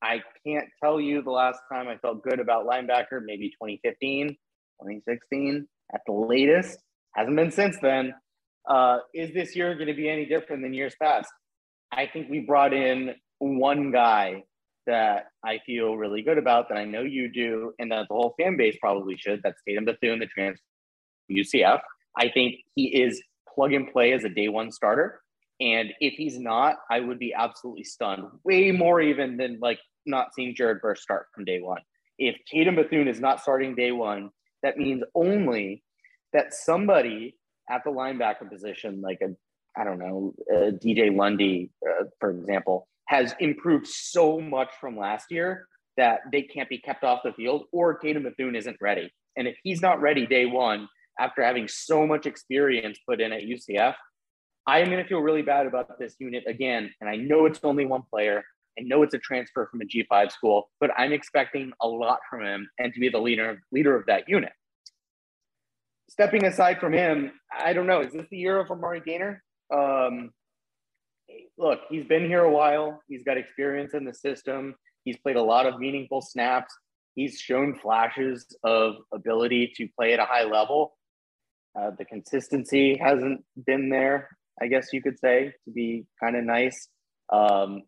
I 0.00 0.22
can't 0.46 0.68
tell 0.82 1.00
you 1.00 1.22
the 1.22 1.30
last 1.30 1.58
time 1.70 1.88
I 1.88 1.96
felt 1.98 2.22
good 2.22 2.40
about 2.40 2.66
linebacker, 2.66 3.20
maybe 3.22 3.50
2015, 3.50 4.28
2016 4.28 5.68
at 5.92 6.00
the 6.06 6.12
latest. 6.12 6.78
Hasn't 7.14 7.36
been 7.36 7.50
since 7.50 7.76
then. 7.82 8.14
Uh, 8.68 8.98
is 9.14 9.32
this 9.32 9.56
year 9.56 9.74
going 9.74 9.88
to 9.88 9.94
be 9.94 10.08
any 10.08 10.26
different 10.26 10.62
than 10.62 10.74
years 10.74 10.94
past? 11.00 11.30
I 11.92 12.06
think 12.06 12.28
we 12.28 12.40
brought 12.40 12.72
in 12.72 13.14
one 13.38 13.90
guy 13.90 14.44
that 14.86 15.26
I 15.44 15.60
feel 15.66 15.96
really 15.96 16.22
good 16.22 16.38
about, 16.38 16.68
that 16.68 16.78
I 16.78 16.84
know 16.84 17.02
you 17.02 17.30
do, 17.32 17.72
and 17.78 17.90
that 17.92 18.06
the 18.08 18.14
whole 18.14 18.34
fan 18.40 18.56
base 18.56 18.76
probably 18.80 19.16
should. 19.16 19.40
That's 19.42 19.60
Tatum 19.66 19.84
Bethune, 19.84 20.18
the 20.18 20.26
transfer 20.26 20.62
UCF. 21.30 21.80
I 22.16 22.28
think 22.28 22.56
he 22.74 23.02
is 23.02 23.22
plug 23.54 23.72
and 23.72 23.90
play 23.90 24.12
as 24.12 24.24
a 24.24 24.28
day 24.28 24.48
one 24.48 24.70
starter. 24.70 25.20
And 25.60 25.92
if 26.00 26.14
he's 26.14 26.38
not, 26.38 26.76
I 26.90 27.00
would 27.00 27.18
be 27.18 27.34
absolutely 27.34 27.84
stunned, 27.84 28.24
way 28.44 28.72
more 28.72 29.00
even 29.00 29.36
than 29.36 29.58
like 29.60 29.78
not 30.06 30.34
seeing 30.34 30.54
Jared 30.54 30.80
Verse 30.80 31.02
start 31.02 31.26
from 31.34 31.44
day 31.44 31.60
one. 31.60 31.82
If 32.18 32.36
Tatum 32.50 32.76
Bethune 32.76 33.08
is 33.08 33.20
not 33.20 33.40
starting 33.40 33.74
day 33.74 33.92
one, 33.92 34.30
that 34.62 34.78
means 34.78 35.02
only 35.14 35.82
that 36.32 36.54
somebody 36.54 37.36
at 37.70 37.84
the 37.84 37.90
linebacker 37.90 38.50
position, 38.50 39.00
like 39.00 39.20
a, 39.22 39.34
I 39.80 39.84
don't 39.84 39.98
know, 39.98 40.34
DJ 40.52 41.16
Lundy, 41.16 41.70
uh, 41.86 42.04
for 42.18 42.30
example, 42.30 42.88
has 43.06 43.34
improved 43.40 43.86
so 43.86 44.40
much 44.40 44.70
from 44.80 44.98
last 44.98 45.26
year 45.30 45.66
that 45.96 46.20
they 46.32 46.42
can't 46.42 46.68
be 46.68 46.78
kept 46.78 47.04
off 47.04 47.20
the 47.24 47.32
field 47.32 47.64
or 47.72 47.98
Tatum 47.98 48.24
Bethune 48.24 48.56
isn't 48.56 48.76
ready. 48.80 49.12
And 49.36 49.46
if 49.46 49.56
he's 49.62 49.80
not 49.80 50.00
ready 50.00 50.26
day 50.26 50.46
one, 50.46 50.88
after 51.18 51.42
having 51.42 51.68
so 51.68 52.06
much 52.06 52.26
experience 52.26 52.98
put 53.06 53.20
in 53.20 53.32
at 53.32 53.42
UCF, 53.42 53.94
I 54.66 54.80
am 54.80 54.86
going 54.90 55.02
to 55.02 55.08
feel 55.08 55.20
really 55.20 55.42
bad 55.42 55.66
about 55.66 55.98
this 55.98 56.14
unit 56.18 56.44
again. 56.46 56.92
And 57.00 57.10
I 57.10 57.16
know 57.16 57.46
it's 57.46 57.60
only 57.62 57.86
one 57.86 58.02
player. 58.10 58.42
I 58.78 58.82
know 58.82 59.02
it's 59.02 59.14
a 59.14 59.18
transfer 59.18 59.68
from 59.70 59.80
a 59.80 59.84
G5 59.84 60.32
school, 60.32 60.70
but 60.80 60.90
I'm 60.96 61.12
expecting 61.12 61.72
a 61.82 61.88
lot 61.88 62.20
from 62.28 62.44
him 62.44 62.68
and 62.78 62.94
to 62.94 63.00
be 63.00 63.08
the 63.08 63.18
leader 63.18 63.60
leader 63.72 63.96
of 63.96 64.06
that 64.06 64.28
unit. 64.28 64.52
Stepping 66.10 66.44
aside 66.44 66.80
from 66.80 66.92
him, 66.92 67.30
I 67.56 67.72
don't 67.72 67.86
know. 67.86 68.00
Is 68.00 68.12
this 68.12 68.26
the 68.32 68.36
year 68.36 68.58
of 68.58 68.68
Amari 68.68 69.00
Gainer? 69.00 69.44
Um, 69.72 70.30
look, 71.56 71.78
he's 71.88 72.04
been 72.04 72.26
here 72.26 72.42
a 72.42 72.50
while. 72.50 73.00
He's 73.06 73.22
got 73.22 73.38
experience 73.38 73.94
in 73.94 74.04
the 74.04 74.12
system. 74.12 74.74
He's 75.04 75.16
played 75.18 75.36
a 75.36 75.42
lot 75.42 75.66
of 75.66 75.78
meaningful 75.78 76.20
snaps. 76.20 76.74
He's 77.14 77.38
shown 77.38 77.78
flashes 77.78 78.44
of 78.64 78.96
ability 79.14 79.72
to 79.76 79.86
play 79.96 80.12
at 80.12 80.18
a 80.18 80.24
high 80.24 80.42
level. 80.42 80.96
Uh, 81.78 81.92
the 81.96 82.04
consistency 82.04 82.98
hasn't 82.98 83.44
been 83.64 83.88
there, 83.88 84.30
I 84.60 84.66
guess 84.66 84.88
you 84.92 85.00
could 85.00 85.16
say, 85.20 85.54
to 85.64 85.70
be 85.70 86.06
kind 86.18 86.34
of 86.34 86.42
nice. 86.42 86.88
Um, 87.32 87.84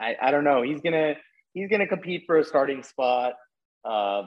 I, 0.00 0.16
I 0.20 0.30
don't 0.32 0.42
know. 0.42 0.62
He's 0.62 0.80
gonna 0.80 1.14
he's 1.54 1.70
gonna 1.70 1.86
compete 1.86 2.24
for 2.26 2.38
a 2.38 2.44
starting 2.44 2.82
spot. 2.82 3.34
Uh, 3.84 4.22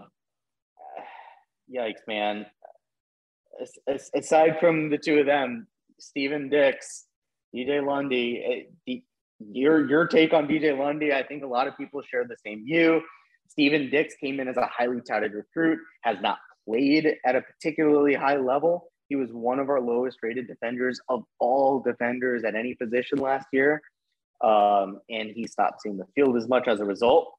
yikes, 1.75 2.07
man! 2.07 2.45
Aside 4.15 4.57
from 4.59 4.89
the 4.89 4.97
two 4.97 5.19
of 5.19 5.25
them, 5.25 5.67
Steven 5.99 6.49
Dix, 6.49 7.05
DJ 7.55 7.85
Lundy, 7.85 8.67
eh, 8.87 8.95
your 9.39 9.87
your 9.87 10.07
take 10.07 10.33
on 10.33 10.47
DJ 10.47 10.77
Lundy, 10.77 11.13
I 11.13 11.23
think 11.23 11.43
a 11.43 11.47
lot 11.47 11.67
of 11.67 11.77
people 11.77 12.01
share 12.01 12.25
the 12.25 12.37
same 12.45 12.65
view. 12.65 13.01
Steven 13.47 13.89
Dix 13.89 14.15
came 14.15 14.39
in 14.39 14.47
as 14.47 14.57
a 14.57 14.65
highly 14.65 15.01
touted 15.01 15.33
recruit, 15.33 15.79
has 16.01 16.17
not 16.21 16.39
played 16.67 17.15
at 17.25 17.35
a 17.35 17.41
particularly 17.41 18.15
high 18.15 18.37
level. 18.37 18.91
He 19.09 19.15
was 19.15 19.29
one 19.31 19.59
of 19.59 19.69
our 19.69 19.79
lowest 19.79 20.17
rated 20.23 20.47
defenders 20.47 20.99
of 21.09 21.23
all 21.39 21.79
defenders 21.79 22.43
at 22.43 22.55
any 22.55 22.73
position 22.73 23.19
last 23.19 23.47
year. 23.51 23.81
Um, 24.43 24.99
and 25.09 25.29
he 25.29 25.47
stopped 25.47 25.81
seeing 25.81 25.97
the 25.97 26.07
field 26.15 26.35
as 26.35 26.47
much 26.47 26.67
as 26.67 26.79
a 26.79 26.85
result. 26.85 27.31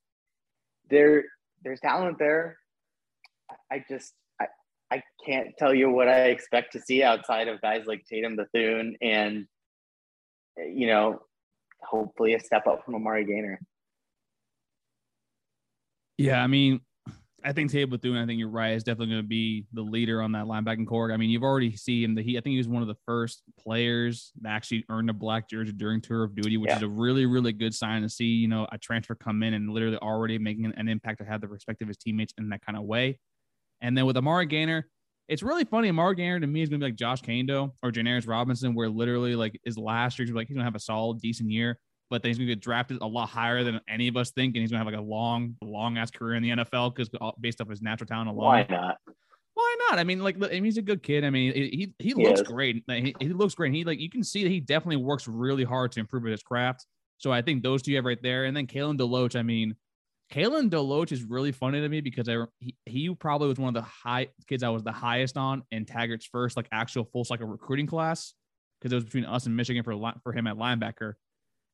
There, 0.89 1.25
there's 1.63 1.81
talent 1.81 2.19
there. 2.19 2.59
I 3.71 3.85
just, 3.89 4.15
I, 4.91 5.03
can't 5.27 5.57
tell 5.59 5.75
you 5.75 5.91
what 5.91 6.09
I 6.09 6.27
expect 6.27 6.73
to 6.75 6.81
see 6.81 7.03
outside 7.03 7.49
of 7.49 7.61
guys 7.61 7.85
like 7.87 8.05
Tatum 8.05 8.37
Bethune 8.37 8.97
and, 9.01 9.47
you 10.57 10.87
know, 10.87 11.21
hopefully 11.83 12.35
a 12.35 12.41
step 12.41 12.67
up 12.67 12.85
from 12.85 12.95
Amari 12.95 13.25
Gainer. 13.25 13.59
Yeah, 16.19 16.43
I 16.43 16.47
mean, 16.47 16.81
I 17.45 17.53
think 17.53 17.71
Tatum 17.71 17.91
Bethune, 17.91 18.17
I 18.17 18.25
think 18.25 18.39
you're 18.39 18.49
right, 18.49 18.73
is 18.73 18.85
definitely 18.85 19.15
going 19.15 19.23
to 19.23 19.29
be 19.29 19.67
the 19.75 19.83
leader 19.83 20.23
on 20.23 20.33
that 20.33 20.47
linebacking 20.47 20.87
core. 20.87 21.13
I 21.13 21.19
mean, 21.19 21.29
you've 21.29 21.43
already 21.43 21.77
seen 21.77 22.15
that 22.15 22.25
he, 22.25 22.39
I 22.39 22.41
think 22.41 22.53
he 22.53 22.59
was 22.59 22.69
one 22.69 22.81
of 22.81 22.89
the 22.89 22.97
first 23.05 23.43
players 23.61 24.33
that 24.41 24.49
actually 24.51 24.85
earned 24.89 25.11
a 25.11 25.13
black 25.13 25.49
jersey 25.51 25.73
during 25.73 26.01
tour 26.01 26.25
of 26.25 26.35
duty, 26.35 26.57
which 26.57 26.71
yeah. 26.71 26.77
is 26.77 26.83
a 26.83 26.89
really, 26.89 27.27
really 27.27 27.53
good 27.53 27.75
sign 27.75 28.01
to 28.01 28.09
see, 28.09 28.25
you 28.25 28.49
know, 28.49 28.67
a 28.73 28.79
transfer 28.79 29.15
come 29.15 29.43
in 29.43 29.53
and 29.53 29.69
literally 29.69 29.99
already 29.99 30.39
making 30.39 30.73
an, 30.75 30.89
impact 30.89 31.19
to 31.19 31.25
have 31.25 31.43
the 31.43 31.49
respect 31.49 31.83
of 31.83 31.89
his 31.89 31.99
teammates 31.99 32.33
in 32.39 32.49
that 32.49 32.65
kind 32.65 32.79
of 32.79 32.85
way. 32.85 33.19
And 33.85 33.97
then 33.97 34.05
with 34.05 34.17
Amari 34.17 34.47
Gainer, 34.47 34.89
it's 35.29 35.45
really 35.45 35.65
funny. 35.65 35.89
Amari 35.89 36.17
Gainer 36.17 36.41
to 36.41 36.47
me 36.47 36.63
is 36.63 36.69
going 36.69 36.81
to 36.81 36.85
be 36.85 36.91
like 36.91 36.99
Josh 36.99 37.23
Kaindoh 37.23 37.71
or 37.85 37.93
Janarius 37.93 38.27
Robinson, 38.27 38.75
where 38.75 38.89
literally 38.89 39.37
like 39.37 39.61
his 39.65 39.79
last 39.79 40.19
year, 40.19 40.27
like 40.35 40.49
he's 40.49 40.57
going 40.57 40.65
to 40.65 40.65
have 40.65 40.75
a 40.75 40.81
solid, 40.81 41.21
decent 41.21 41.51
year 41.51 41.79
but 42.11 42.23
then 42.23 42.31
he's 42.31 42.39
going 42.39 42.49
to 42.49 42.55
get 42.55 42.63
drafted 42.63 42.99
a 43.01 43.07
lot 43.07 43.29
higher 43.29 43.65
than 43.65 43.81
any 43.89 44.09
of 44.09 44.17
us 44.17 44.31
think, 44.31 44.55
and 44.55 44.61
he's 44.61 44.71
going 44.71 44.79
to 44.79 44.85
have 44.85 44.93
like 44.93 45.01
a 45.01 45.05
long, 45.05 45.57
long 45.63 45.99
ass 45.99 46.11
career 46.11 46.37
in 46.37 46.43
the 46.43 46.51
NFL 46.51 46.95
because 46.95 47.11
based 47.41 47.61
off 47.61 47.69
his 47.69 47.83
natural 47.83 48.07
talent 48.07 48.29
alone. 48.29 48.45
Why 48.45 48.67
not? 48.69 48.99
Why 49.55 49.77
not? 49.89 49.99
I 49.99 50.05
mean, 50.05 50.23
like, 50.23 50.37
I 50.37 50.49
mean, 50.49 50.65
he's 50.65 50.79
a 50.79 50.83
good 50.83 51.03
kid. 51.03 51.25
I 51.25 51.31
mean, 51.31 51.53
he 51.55 51.93
he, 51.99 52.13
he 52.13 52.15
looks 52.15 52.41
is. 52.41 52.47
great. 52.47 52.85
He, 52.89 53.15
he 53.21 53.29
looks 53.29 53.55
great. 53.55 53.73
He 53.73 53.85
like 53.85 54.01
you 54.01 54.11
can 54.11 54.23
see 54.23 54.43
that 54.43 54.51
he 54.51 54.61
definitely 54.61 55.03
works 55.03 55.27
really 55.27 55.65
hard 55.65 55.93
to 55.93 56.01
improve 56.01 56.25
his 56.25 56.43
craft. 56.43 56.87
So 57.19 57.33
I 57.33 57.43
think 57.43 57.63
those 57.63 57.83
two 57.83 57.93
you 57.93 57.97
have 57.97 58.05
right 58.05 58.23
there, 58.23 58.45
and 58.45 58.57
then 58.57 58.67
Kalen 58.67 58.99
DeLoach. 58.99 59.37
I 59.37 59.43
mean, 59.43 59.77
Kalen 60.33 60.71
DeLoach 60.71 61.13
is 61.13 61.23
really 61.23 61.53
funny 61.53 61.81
to 61.81 61.89
me 61.89 62.01
because 62.01 62.29
I 62.29 62.45
he, 62.59 62.75
he 62.87 63.15
probably 63.15 63.49
was 63.49 63.59
one 63.59 63.69
of 63.77 63.83
the 63.83 63.89
high 63.89 64.29
kids 64.49 64.63
I 64.63 64.71
was 64.71 64.83
the 64.83 64.93
highest 64.93 65.37
on 65.37 65.63
in 65.71 65.85
Taggart's 65.85 66.27
first 66.27 66.57
like 66.57 66.67
actual 66.73 67.05
full 67.05 67.25
cycle 67.25 67.47
recruiting 67.47 67.87
class 67.87 68.35
because 68.81 68.93
it 68.93 68.97
was 68.97 69.05
between 69.05 69.25
us 69.25 69.47
and 69.47 69.57
Michigan 69.57 69.83
for 69.83 69.95
for 70.23 70.33
him 70.33 70.47
at 70.47 70.57
linebacker. 70.57 71.15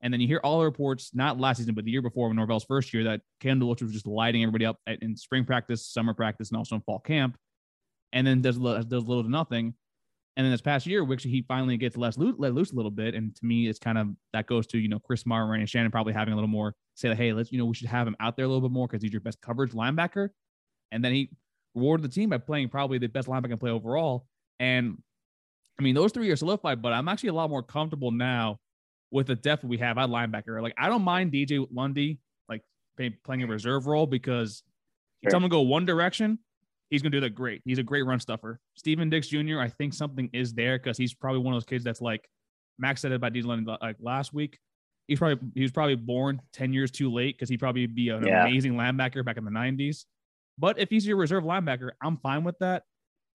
And 0.03 0.13
then 0.13 0.21
you 0.21 0.27
hear 0.27 0.41
all 0.43 0.61
the 0.61 0.65
reports, 0.65 1.11
not 1.15 1.39
last 1.39 1.59
season, 1.59 1.75
but 1.75 1.85
the 1.85 1.91
year 1.91 2.01
before, 2.01 2.29
when 2.29 2.37
Norvell's 2.37 2.65
first 2.65 2.95
year, 2.95 3.05
that 3.05 3.21
Kalen 3.43 3.61
was 3.61 3.93
just 3.93 4.07
lighting 4.07 4.43
everybody 4.43 4.65
up 4.65 4.79
in 4.87 5.15
spring 5.17 5.45
practice, 5.45 5.87
summer 5.87 6.15
practice, 6.15 6.49
and 6.49 6.57
also 6.57 6.77
in 6.77 6.81
fall 6.83 7.01
camp. 7.01 7.37
And 8.13 8.27
then 8.27 8.41
does 8.41 8.57
does 8.57 9.05
little 9.05 9.23
to 9.23 9.31
nothing. 9.31 9.75
And 10.41 10.47
then 10.47 10.53
this 10.53 10.63
past 10.63 10.87
year, 10.87 11.05
which 11.05 11.23
he 11.23 11.43
finally 11.47 11.77
gets 11.77 11.99
less 11.99 12.17
loose, 12.17 12.35
let 12.39 12.55
loose 12.55 12.73
a 12.73 12.75
little 12.75 12.91
bit. 12.91 13.15
And 13.15 13.37
to 13.37 13.45
me, 13.45 13.69
it's 13.69 13.79
kind 13.79 13.99
of 13.99 14.09
that 14.33 14.47
goes 14.47 14.67
to 14.69 14.79
you 14.79 14.89
know 14.89 14.99
Chris 14.99 15.27
Marve 15.27 15.51
and 15.51 15.69
Shannon 15.69 15.91
probably 15.91 16.15
having 16.15 16.33
a 16.33 16.35
little 16.35 16.49
more 16.49 16.75
say 16.95 17.09
that 17.09 17.19
hey, 17.19 17.35
let's 17.35 17.53
you 17.53 17.59
know 17.59 17.67
we 17.67 17.75
should 17.75 17.89
have 17.89 18.07
him 18.07 18.17
out 18.21 18.37
there 18.37 18.47
a 18.47 18.49
little 18.49 18.67
bit 18.67 18.73
more 18.73 18.87
because 18.87 19.03
he's 19.03 19.13
your 19.13 19.21
best 19.21 19.39
coverage 19.43 19.73
linebacker. 19.73 20.31
And 20.93 21.05
then 21.05 21.13
he 21.13 21.29
rewarded 21.75 22.11
the 22.11 22.15
team 22.15 22.31
by 22.31 22.39
playing 22.39 22.71
probably 22.71 22.97
the 22.97 23.09
best 23.09 23.29
linebacker 23.29 23.61
play 23.61 23.71
overall. 23.71 24.25
And 24.59 24.97
I 25.79 25.83
mean, 25.83 25.95
those 25.95 26.11
three 26.11 26.31
are 26.31 26.37
solidified, 26.37 26.81
but 26.81 26.95
I'm 26.95 27.07
actually 27.07 27.29
a 27.29 27.35
lot 27.35 27.51
more 27.51 27.63
comfortable 27.63 28.11
now 28.11 28.61
with 29.11 29.27
the 29.27 29.37
depth 29.37 29.63
we 29.63 29.77
have 29.77 29.99
at 29.99 30.09
linebacker. 30.09 30.63
Like 30.63 30.73
I 30.79 30.89
don't 30.89 31.03
mind 31.03 31.33
DJ 31.33 31.67
Lundy 31.71 32.19
like 32.49 32.63
playing 32.97 33.43
a 33.43 33.47
reserve 33.47 33.87
role 33.87 34.07
because 34.07 34.63
sure. 35.23 35.33
tell 35.33 35.37
him 35.37 35.43
to 35.43 35.51
go 35.51 35.61
one 35.61 35.85
direction, 35.85 36.39
he's 36.91 37.03
gonna 37.03 37.11
do 37.11 37.21
that 37.21 37.31
great. 37.31 37.63
He's 37.65 37.79
a 37.79 37.83
great 37.83 38.05
run 38.05 38.21
stuffer. 38.21 38.61
Steven 38.75 39.09
Dix 39.09 39.29
Jr. 39.29 39.61
I 39.61 39.69
think 39.69 39.95
something 39.95 40.29
is 40.33 40.53
there 40.53 40.79
because 40.79 40.99
he's 40.99 41.15
probably 41.15 41.41
one 41.41 41.55
of 41.55 41.57
those 41.57 41.67
kids 41.67 41.85
that's 41.85 42.01
like 42.01 42.29
Max 42.79 43.01
said 43.01 43.13
it 43.13 43.17
about 43.17 43.35
Lundy 43.37 43.77
like 43.81 43.97
last 44.01 44.35
week. 44.35 44.59
He's 45.07 45.19
probably 45.19 45.49
he 45.55 45.63
was 45.63 45.73
probably 45.73 45.97
born 45.97 46.41
ten 46.53 46.73
years 46.73 46.91
too 46.91 47.13
late 47.13 47.37
because 47.37 47.49
he'd 47.49 47.61
probably 47.61 47.87
be 47.87 48.11
an 48.11 48.27
yeah. 48.27 48.47
amazing 48.47 48.75
linebacker 48.75 49.25
back 49.25 49.37
in 49.37 49.45
the 49.45 49.51
'90s. 49.51 50.05
But 50.59 50.79
if 50.79 50.91
he's 50.91 51.07
your 51.07 51.17
reserve 51.17 51.45
linebacker, 51.45 51.91
I'm 52.03 52.19
fine 52.19 52.45
with 52.45 52.59
that. 52.59 52.83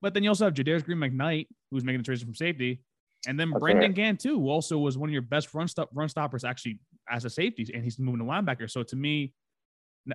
But 0.02 0.14
then 0.14 0.24
you 0.24 0.30
also 0.30 0.46
have 0.46 0.54
Jadarius 0.54 0.86
Green 0.86 1.00
McKnight, 1.00 1.48
who's 1.72 1.84
making 1.84 2.00
the 2.00 2.04
transition 2.04 2.28
from 2.28 2.36
safety. 2.36 2.82
And 3.28 3.40
then 3.40 3.50
That's 3.50 3.60
Brendan 3.60 3.90
right. 3.90 3.96
Gant 3.96 4.20
too, 4.20 4.40
who 4.40 4.50
also 4.50 4.78
was 4.78 4.98
one 4.98 5.10
of 5.10 5.14
your 5.14 5.22
best 5.22 5.54
run 5.54 5.68
stop 5.68 5.90
run 5.94 6.10
stoppers 6.10 6.44
actually 6.44 6.80
as 7.10 7.26
a 7.26 7.30
safety, 7.30 7.68
and 7.74 7.84
he's 7.84 7.98
moving 8.00 8.20
to 8.20 8.26
linebacker. 8.26 8.70
So 8.70 8.84
to 8.84 8.96
me, 8.96 9.34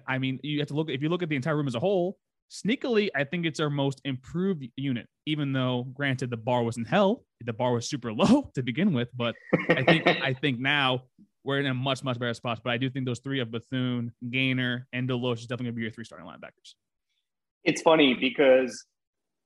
I 0.06 0.18
mean, 0.18 0.38
you 0.42 0.61
have 0.61 0.68
to 0.68 0.75
look 0.75 0.90
if 0.90 1.02
you 1.02 1.09
look 1.09 1.23
at 1.23 1.28
the 1.28 1.37
entire 1.37 1.56
room 1.56 1.66
as 1.66 1.75
a 1.75 1.80
whole. 1.80 2.18
Sneakily, 2.50 3.11
I 3.14 3.25
think 3.25 3.47
it's 3.47 3.61
our 3.61 3.71
most 3.71 4.00
improved 4.04 4.66
unit, 4.76 5.07
even 5.25 5.52
though 5.52 5.87
granted 5.95 6.30
the 6.30 6.37
bar 6.37 6.64
was 6.64 6.76
in 6.76 6.85
hell, 6.85 7.25
the 7.45 7.52
bar 7.52 7.73
was 7.73 7.88
super 7.88 8.12
low 8.12 8.50
to 8.54 8.62
begin 8.62 8.92
with. 8.92 9.09
But 9.14 9.37
I 9.69 9.83
think 9.85 10.07
I 10.23 10.35
think 10.35 10.59
now 10.59 11.04
we're 11.45 11.61
in 11.61 11.66
a 11.66 11.75
much 11.75 12.02
much 12.02 12.19
better 12.19 12.35
spot. 12.35 12.61
But 12.64 12.73
I 12.73 12.76
do 12.76 12.90
think 12.90 13.07
those 13.07 13.21
three 13.21 13.40
of 13.40 13.50
Bethune, 13.50 14.12
Gainer, 14.30 14.88
and 14.92 15.09
Deloach 15.09 15.38
is 15.38 15.47
definitely 15.47 15.66
going 15.66 15.75
to 15.75 15.76
be 15.76 15.83
your 15.83 15.90
three 15.92 16.04
starting 16.04 16.26
linebackers. 16.26 16.75
It's 17.64 17.83
funny 17.83 18.14
because 18.14 18.85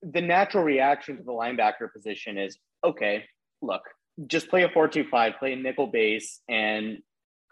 the 0.03 0.21
natural 0.21 0.65
reaction 0.65 1.17
to 1.17 1.23
the 1.23 1.33
linebacker 1.33 1.93
position 1.95 2.39
is 2.39 2.59
okay, 2.85 3.25
look, 3.63 3.83
just 4.27 4.49
play 4.49 4.63
a 4.63 4.69
4 4.69 4.89
2 4.89 5.05
5, 5.11 5.33
play 5.39 5.53
a 5.53 5.57
nickel 5.57 5.89
base, 5.89 6.41
and 6.49 6.99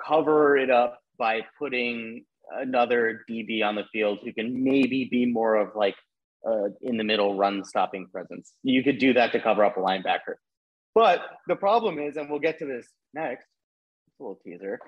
cover 0.05 0.57
it 0.57 0.71
up 0.71 1.01
by 1.19 1.41
putting 1.59 2.25
another 2.51 3.25
DB 3.31 3.65
on 3.65 3.75
the 3.75 3.85
field 3.93 4.19
who 4.25 4.33
can 4.33 4.63
maybe 4.63 5.09
be 5.11 5.27
more 5.27 5.57
of 5.57 5.75
like 5.75 5.95
uh, 6.47 6.69
in 6.81 6.97
the 6.97 7.05
middle 7.05 7.37
run 7.37 7.65
stopping 7.65 8.07
presence. 8.13 8.53
You 8.63 8.83
could 8.83 8.99
do 8.99 9.13
that 9.15 9.33
to 9.33 9.41
cover 9.41 9.65
up 9.65 9.77
a 9.77 9.81
linebacker. 9.81 10.35
But 10.95 11.23
the 11.47 11.57
problem 11.57 11.99
is, 11.99 12.17
and 12.17 12.29
we'll 12.29 12.41
get 12.41 12.59
to 12.59 12.67
this 12.67 12.87
next, 13.15 13.47
it's 14.09 14.21
a 14.21 14.23
little 14.23 14.41
teaser. 14.45 14.79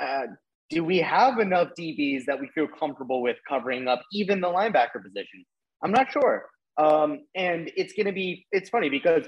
Uh, 0.00 0.26
do 0.70 0.84
we 0.84 0.98
have 0.98 1.38
enough 1.38 1.68
DBs 1.78 2.24
that 2.26 2.40
we 2.40 2.48
feel 2.54 2.66
comfortable 2.66 3.22
with 3.22 3.36
covering 3.48 3.88
up 3.88 4.02
even 4.12 4.40
the 4.40 4.48
linebacker 4.48 5.02
position? 5.02 5.44
I'm 5.82 5.90
not 5.90 6.10
sure. 6.12 6.46
Um, 6.78 7.20
and 7.34 7.70
it's 7.76 7.92
going 7.92 8.06
to 8.06 8.12
be, 8.12 8.46
it's 8.52 8.70
funny 8.70 8.88
because 8.88 9.26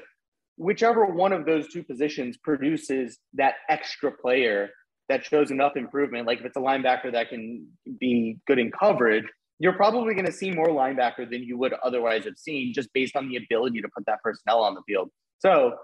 whichever 0.56 1.06
one 1.06 1.32
of 1.32 1.44
those 1.46 1.68
two 1.68 1.84
positions 1.84 2.36
produces 2.38 3.18
that 3.34 3.54
extra 3.68 4.10
player 4.10 4.70
that 5.08 5.24
shows 5.24 5.50
enough 5.50 5.76
improvement, 5.76 6.26
like 6.26 6.40
if 6.40 6.46
it's 6.46 6.56
a 6.56 6.60
linebacker 6.60 7.12
that 7.12 7.28
can 7.28 7.66
be 8.00 8.38
good 8.46 8.58
in 8.58 8.70
coverage, 8.70 9.24
you're 9.58 9.72
probably 9.72 10.14
going 10.14 10.26
to 10.26 10.32
see 10.32 10.50
more 10.50 10.68
linebacker 10.68 11.28
than 11.30 11.42
you 11.42 11.56
would 11.58 11.74
otherwise 11.82 12.24
have 12.24 12.36
seen 12.36 12.72
just 12.74 12.92
based 12.92 13.16
on 13.16 13.28
the 13.28 13.36
ability 13.36 13.80
to 13.80 13.88
put 13.94 14.04
that 14.06 14.22
personnel 14.22 14.60
on 14.60 14.74
the 14.74 14.82
field. 14.86 15.10
So 15.38 15.76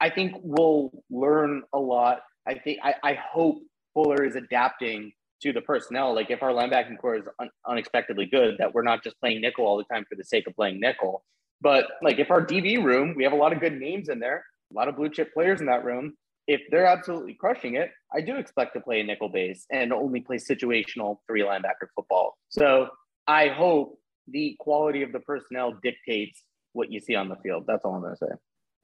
I 0.00 0.10
think 0.10 0.34
we'll 0.42 0.90
learn 1.10 1.62
a 1.72 1.78
lot. 1.78 2.20
I 2.46 2.54
think 2.54 2.78
I, 2.82 2.94
I 3.02 3.14
hope 3.14 3.58
Fuller 3.94 4.24
is 4.24 4.36
adapting 4.36 5.12
to 5.42 5.52
the 5.52 5.60
personnel. 5.60 6.14
Like 6.14 6.30
if 6.30 6.42
our 6.42 6.50
linebacking 6.50 6.98
core 6.98 7.16
is 7.16 7.24
un- 7.40 7.50
unexpectedly 7.66 8.26
good, 8.26 8.56
that 8.58 8.74
we're 8.74 8.82
not 8.82 9.02
just 9.02 9.18
playing 9.20 9.40
nickel 9.40 9.66
all 9.66 9.76
the 9.76 9.84
time 9.92 10.04
for 10.08 10.14
the 10.14 10.24
sake 10.24 10.46
of 10.46 10.54
playing 10.54 10.80
nickel. 10.80 11.24
But 11.60 11.86
like 12.02 12.18
if 12.18 12.30
our 12.30 12.44
DB 12.44 12.82
room, 12.82 13.14
we 13.16 13.24
have 13.24 13.32
a 13.32 13.36
lot 13.36 13.52
of 13.52 13.60
good 13.60 13.78
names 13.78 14.08
in 14.08 14.20
there, 14.20 14.44
a 14.70 14.74
lot 14.74 14.88
of 14.88 14.96
blue 14.96 15.10
chip 15.10 15.32
players 15.34 15.60
in 15.60 15.66
that 15.66 15.84
room. 15.84 16.14
If 16.48 16.62
they're 16.70 16.86
absolutely 16.86 17.34
crushing 17.34 17.76
it, 17.76 17.90
I 18.12 18.22
do 18.22 18.36
expect 18.36 18.72
to 18.74 18.80
play 18.80 19.00
a 19.00 19.04
nickel 19.04 19.28
base 19.28 19.66
and 19.70 19.92
only 19.92 20.20
play 20.20 20.38
situational 20.38 21.18
three 21.26 21.42
linebacker 21.42 21.88
football. 21.94 22.38
So 22.48 22.88
I 23.26 23.48
hope 23.48 23.98
the 24.26 24.56
quality 24.58 25.02
of 25.02 25.12
the 25.12 25.20
personnel 25.20 25.78
dictates 25.82 26.42
what 26.72 26.90
you 26.90 27.00
see 27.00 27.14
on 27.14 27.28
the 27.28 27.36
field. 27.36 27.64
That's 27.66 27.84
all 27.84 27.94
I'm 27.94 28.00
going 28.00 28.14
to 28.14 28.18
say. 28.18 28.32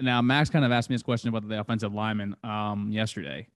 Now, 0.00 0.20
Max 0.20 0.50
kind 0.50 0.64
of 0.64 0.72
asked 0.72 0.90
me 0.90 0.94
this 0.94 1.02
question 1.02 1.30
about 1.30 1.48
the 1.48 1.58
offensive 1.58 1.94
lineman 1.94 2.36
um, 2.44 2.90
yesterday. 2.90 3.48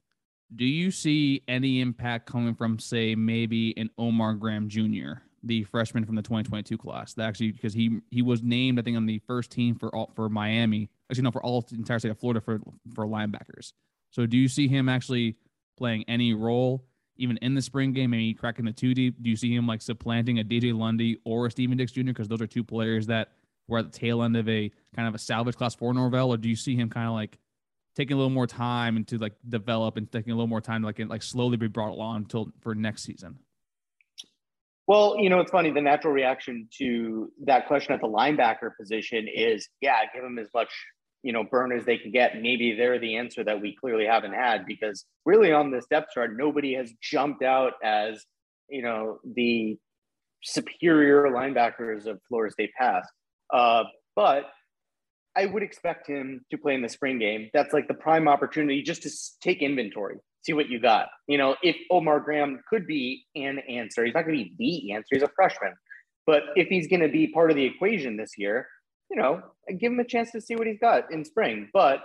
Do 0.55 0.65
you 0.65 0.91
see 0.91 1.43
any 1.47 1.81
impact 1.83 2.27
coming 2.27 2.55
from, 2.55 2.79
say, 2.79 3.15
maybe 3.15 3.77
an 3.77 3.91
Omar 3.99 4.35
Graham 4.35 4.69
Jr., 4.69 5.21
the 5.43 5.65
freshman 5.65 6.07
from 6.07 6.15
the 6.15 6.23
2022 6.23 6.79
class? 6.79 7.13
That 7.13 7.29
actually, 7.29 7.53
because 7.53 7.75
he 7.75 8.01
he 8.11 8.23
was 8.23 8.43
named, 8.43 8.79
I 8.79 8.83
think, 8.83 8.97
on 8.97 9.05
the 9.05 9.21
first 9.27 9.51
team 9.51 9.75
for 9.75 9.95
all, 9.95 10.11
for 10.15 10.31
Miami. 10.31 10.89
Actually, 11.11 11.25
no, 11.25 11.31
for 11.33 11.43
all 11.43 11.61
the 11.61 11.75
entire 11.75 11.99
state 11.99 12.11
of 12.11 12.19
Florida 12.19 12.41
for 12.41 12.61
for 12.95 13.05
linebackers. 13.05 13.73
So, 14.11 14.27
do 14.27 14.37
you 14.37 14.49
see 14.49 14.69
him 14.69 14.89
actually 14.89 15.37
playing 15.77 16.05
any 16.09 16.35
role, 16.35 16.85
even 17.17 17.37
in 17.39 17.55
the 17.55 17.63
spring 17.63 17.93
game, 17.93 18.11
maybe 18.11 18.35
cracking 18.35 18.65
the 18.65 18.73
two 18.73 18.95
deep? 18.95 19.17
Do 19.23 19.31
you 19.31 19.37
see 19.37 19.55
him 19.55 19.67
like 19.67 19.83
supplanting 19.83 20.39
a 20.39 20.45
DJ 20.45 20.77
Lundy 20.77 21.19
or 21.25 21.47
a 21.47 21.51
Steven 21.51 21.77
Dix 21.77 21.93
Jr. 21.93 22.05
Because 22.05 22.29
those 22.29 22.43
are 22.43 22.47
two 22.47 22.65
players 22.65 23.07
that 23.07 23.33
were 23.69 23.79
at 23.79 23.93
the 23.93 23.99
tail 23.99 24.23
end 24.23 24.37
of 24.37 24.49
a 24.49 24.71
kind 24.97 25.07
of 25.07 25.15
a 25.15 25.19
salvage 25.19 25.57
class 25.57 25.75
for 25.75 25.93
Norvell, 25.93 26.33
or 26.33 26.37
do 26.37 26.49
you 26.49 26.57
see 26.57 26.75
him 26.75 26.91
kind 26.91 27.07
of 27.07 27.13
like 27.13 27.39
taking 27.95 28.15
a 28.15 28.17
little 28.17 28.31
more 28.31 28.47
time 28.47 28.97
and 28.97 29.07
to 29.09 29.19
like 29.19 29.35
develop 29.49 29.97
and 29.97 30.11
taking 30.11 30.33
a 30.33 30.37
little 30.37 30.47
more 30.47 30.61
time 30.61 30.83
to 30.83 30.87
like 30.87 30.99
like 31.09 31.23
slowly 31.23 31.57
be 31.57 31.69
brought 31.69 31.91
along 31.91 32.17
until 32.17 32.53
for 32.61 32.75
next 32.75 33.03
season? 33.03 33.39
Well, 34.87 35.17
you 35.19 35.29
know, 35.29 35.41
it's 35.41 35.51
funny. 35.51 35.71
The 35.71 35.83
natural 35.83 36.15
reaction 36.15 36.67
to 36.79 37.31
that 37.45 37.67
question 37.67 37.93
at 37.93 38.01
the 38.01 38.07
linebacker 38.09 38.71
position 38.81 39.29
is, 39.29 39.69
yeah, 39.83 39.99
give 40.15 40.25
him 40.25 40.39
as 40.39 40.49
much, 40.55 40.71
you 41.23 41.33
know, 41.33 41.45
burn 41.45 41.73
as 41.73 41.85
they 41.85 41.99
can 41.99 42.11
get. 42.11 42.41
Maybe 42.41 42.75
they're 42.77 42.99
the 42.99 43.17
answer 43.17 43.45
that 43.45 43.61
we 43.61 43.77
clearly 43.77 44.07
haven't 44.07 44.35
had 44.35 44.67
because 44.67 45.05
really 45.25 45.53
on 45.53 45.71
this 45.71 45.87
depth 45.91 46.13
chart, 46.15 46.37
nobody 46.37 46.75
has 46.75 46.93
jumped 47.03 47.43
out 47.43 47.75
as, 47.83 48.25
you 48.69 48.83
know, 48.83 49.19
the 49.25 49.77
superior 50.43 51.25
linebackers 51.25 52.07
of 52.07 52.21
Florida 52.29 52.53
State 52.53 52.71
past. 52.79 53.09
Uh, 53.53 53.85
but 54.15 54.47
I 55.37 55.47
would 55.47 55.63
expect 55.63 56.09
him 56.09 56.45
to 56.51 56.59
play 56.59 56.75
in 56.75 56.83
the 56.83 56.89
spring 56.89 57.19
game. 57.19 57.51
That's 57.53 57.73
like 57.73 57.89
the 57.89 57.95
prime 57.95 58.29
opportunity 58.29 58.83
just 58.83 59.03
to 59.03 59.11
take 59.41 59.63
inventory, 59.63 60.17
see 60.43 60.53
what 60.53 60.69
you 60.69 60.81
got. 60.81 61.09
You 61.27 61.39
know, 61.39 61.57
if 61.63 61.77
Omar 61.91 62.21
Graham 62.21 62.61
could 62.69 62.87
be 62.87 63.25
an 63.37 63.59
answer, 63.69 64.05
he's 64.05 64.15
not 64.15 64.25
going 64.25 64.39
to 64.39 64.45
be 64.45 64.55
the 64.59 64.93
answer. 64.95 65.09
He's 65.13 65.23
a 65.23 65.31
freshman. 65.35 65.75
But 66.27 66.43
if 66.57 66.69
he's 66.69 66.89
going 66.89 67.01
to 67.01 67.09
be 67.09 67.29
part 67.29 67.51
of 67.51 67.57
the 67.57 67.65
equation 67.65 68.17
this 68.17 68.33
year, 68.37 68.67
you 69.11 69.17
know, 69.17 69.43
give 69.79 69.93
him 69.93 70.01
a 70.01 70.05
chance 70.05 70.31
to 70.33 70.41
see 70.41 70.57
what 70.57 70.67
he's 70.67 70.79
got 70.79 71.13
in 71.13 71.25
spring. 71.25 71.69
But 71.73 72.01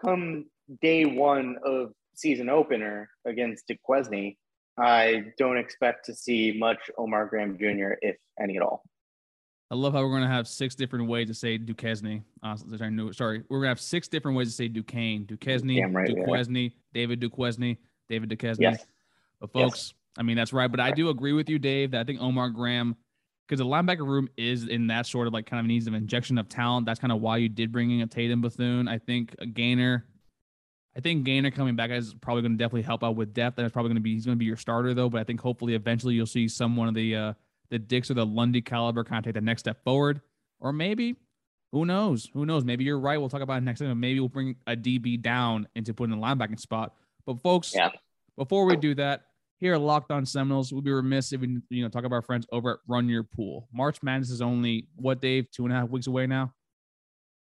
come 0.00 0.46
day 0.82 1.04
one 1.04 1.56
of 1.64 1.92
season 2.14 2.48
opener 2.48 3.08
against 3.26 3.66
Duquesne, 3.68 4.36
I 4.78 5.24
don't 5.38 5.58
expect 5.58 6.06
to 6.06 6.14
see 6.14 6.56
much 6.58 6.78
Omar 6.96 7.26
Graham 7.26 7.58
Jr., 7.58 7.94
if 8.00 8.16
any 8.40 8.56
at 8.56 8.62
all. 8.62 8.82
I 9.72 9.76
love 9.76 9.92
how 9.92 10.00
we're 10.00 10.10
going 10.10 10.22
to 10.22 10.28
have 10.28 10.48
six 10.48 10.74
different 10.74 11.06
ways 11.06 11.28
to 11.28 11.34
say 11.34 11.56
Duquesne. 11.56 12.24
Uh, 12.42 12.56
sorry, 13.12 13.44
we're 13.48 13.58
going 13.58 13.62
to 13.62 13.68
have 13.68 13.80
six 13.80 14.08
different 14.08 14.36
ways 14.36 14.48
to 14.48 14.54
say 14.54 14.66
Duquesne, 14.66 15.26
Duquesne, 15.26 15.92
right, 15.92 16.08
Duquesne, 16.08 16.56
yeah. 16.56 16.68
David 16.92 17.20
Duquesne, 17.20 17.76
David 18.08 18.28
Duquesne. 18.30 18.56
Yes. 18.58 18.84
But 19.40 19.52
folks, 19.52 19.78
yes. 19.78 19.94
I 20.18 20.22
mean 20.22 20.36
that's 20.36 20.52
right. 20.52 20.70
But 20.70 20.80
I 20.80 20.90
do 20.90 21.08
agree 21.08 21.32
with 21.32 21.48
you, 21.48 21.58
Dave. 21.58 21.92
That 21.92 22.00
I 22.00 22.04
think 22.04 22.20
Omar 22.20 22.50
Graham, 22.50 22.96
because 23.50 23.58
the 23.58 23.68
linebacker 23.68 24.06
room 24.06 24.28
is 24.36 24.68
in 24.68 24.86
that 24.86 25.06
sort 25.06 25.26
of 25.26 25.32
like 25.32 25.44
kind 25.44 25.58
of 25.58 25.66
needs 25.66 25.88
of 25.88 25.94
injection 25.94 26.38
of 26.38 26.48
talent. 26.48 26.86
That's 26.86 27.00
kind 27.00 27.10
of 27.10 27.20
why 27.20 27.38
you 27.38 27.48
did 27.48 27.72
bring 27.72 27.90
in 27.90 28.00
a 28.00 28.06
Tatum 28.06 28.40
Bethune. 28.40 28.86
I 28.86 28.98
think 28.98 29.34
a 29.40 29.46
Gainer. 29.46 30.06
I 30.96 31.00
think 31.00 31.24
Gainer 31.24 31.50
coming 31.50 31.74
back 31.74 31.90
is 31.90 32.14
probably 32.14 32.42
going 32.42 32.52
to 32.52 32.58
definitely 32.58 32.82
help 32.82 33.02
out 33.02 33.16
with 33.16 33.34
depth. 33.34 33.56
That's 33.56 33.72
probably 33.72 33.88
going 33.88 33.96
to 33.96 34.02
be 34.02 34.14
he's 34.14 34.24
going 34.24 34.36
to 34.36 34.38
be 34.38 34.44
your 34.44 34.56
starter 34.56 34.94
though. 34.94 35.08
But 35.08 35.20
I 35.20 35.24
think 35.24 35.40
hopefully 35.40 35.74
eventually 35.74 36.14
you'll 36.14 36.26
see 36.26 36.46
some 36.46 36.76
one 36.76 36.86
of 36.86 36.94
the 36.94 37.16
uh, 37.16 37.32
the 37.70 37.80
Dix 37.80 38.08
or 38.08 38.14
the 38.14 38.24
Lundy 38.24 38.60
caliber 38.60 39.02
kind 39.02 39.18
of 39.18 39.24
take 39.24 39.34
the 39.34 39.40
next 39.40 39.62
step 39.62 39.82
forward. 39.82 40.20
Or 40.60 40.72
maybe, 40.72 41.16
who 41.72 41.84
knows? 41.84 42.30
Who 42.32 42.46
knows? 42.46 42.64
Maybe 42.64 42.84
you're 42.84 43.00
right. 43.00 43.18
We'll 43.18 43.30
talk 43.30 43.42
about 43.42 43.58
it 43.58 43.64
next 43.64 43.80
time. 43.80 43.98
Maybe 43.98 44.20
we'll 44.20 44.28
bring 44.28 44.54
a 44.68 44.76
DB 44.76 45.20
down 45.20 45.66
into 45.74 45.92
putting 45.92 46.14
the 46.14 46.24
linebacking 46.24 46.60
spot. 46.60 46.94
But 47.26 47.40
folks, 47.40 47.74
yeah. 47.74 47.90
before 48.36 48.64
we 48.64 48.76
do 48.76 48.94
that, 48.94 49.24
here 49.60 49.74
at 49.74 49.80
Locked 49.80 50.10
On 50.10 50.24
Seminoles, 50.24 50.72
we'll 50.72 50.82
be 50.82 50.90
remiss 50.90 51.32
if 51.32 51.40
we 51.42 51.58
you 51.68 51.82
know 51.82 51.88
talk 51.88 52.04
about 52.04 52.16
our 52.16 52.22
friends 52.22 52.46
over 52.50 52.72
at 52.72 52.78
Run 52.88 53.08
Your 53.08 53.22
Pool. 53.22 53.68
March 53.72 54.02
Madness 54.02 54.30
is 54.30 54.42
only 54.42 54.88
what, 54.96 55.20
Dave? 55.20 55.50
Two 55.50 55.64
and 55.64 55.72
a 55.72 55.76
half 55.76 55.90
weeks 55.90 56.06
away 56.06 56.26
now. 56.26 56.52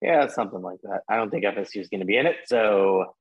Yeah, 0.00 0.26
something 0.28 0.62
like 0.62 0.78
that. 0.82 1.02
I 1.08 1.16
don't 1.16 1.30
think 1.30 1.44
FSU 1.44 1.80
is 1.80 1.88
going 1.88 2.00
to 2.00 2.06
be 2.06 2.16
in 2.16 2.26
it, 2.26 2.36
so 2.46 3.14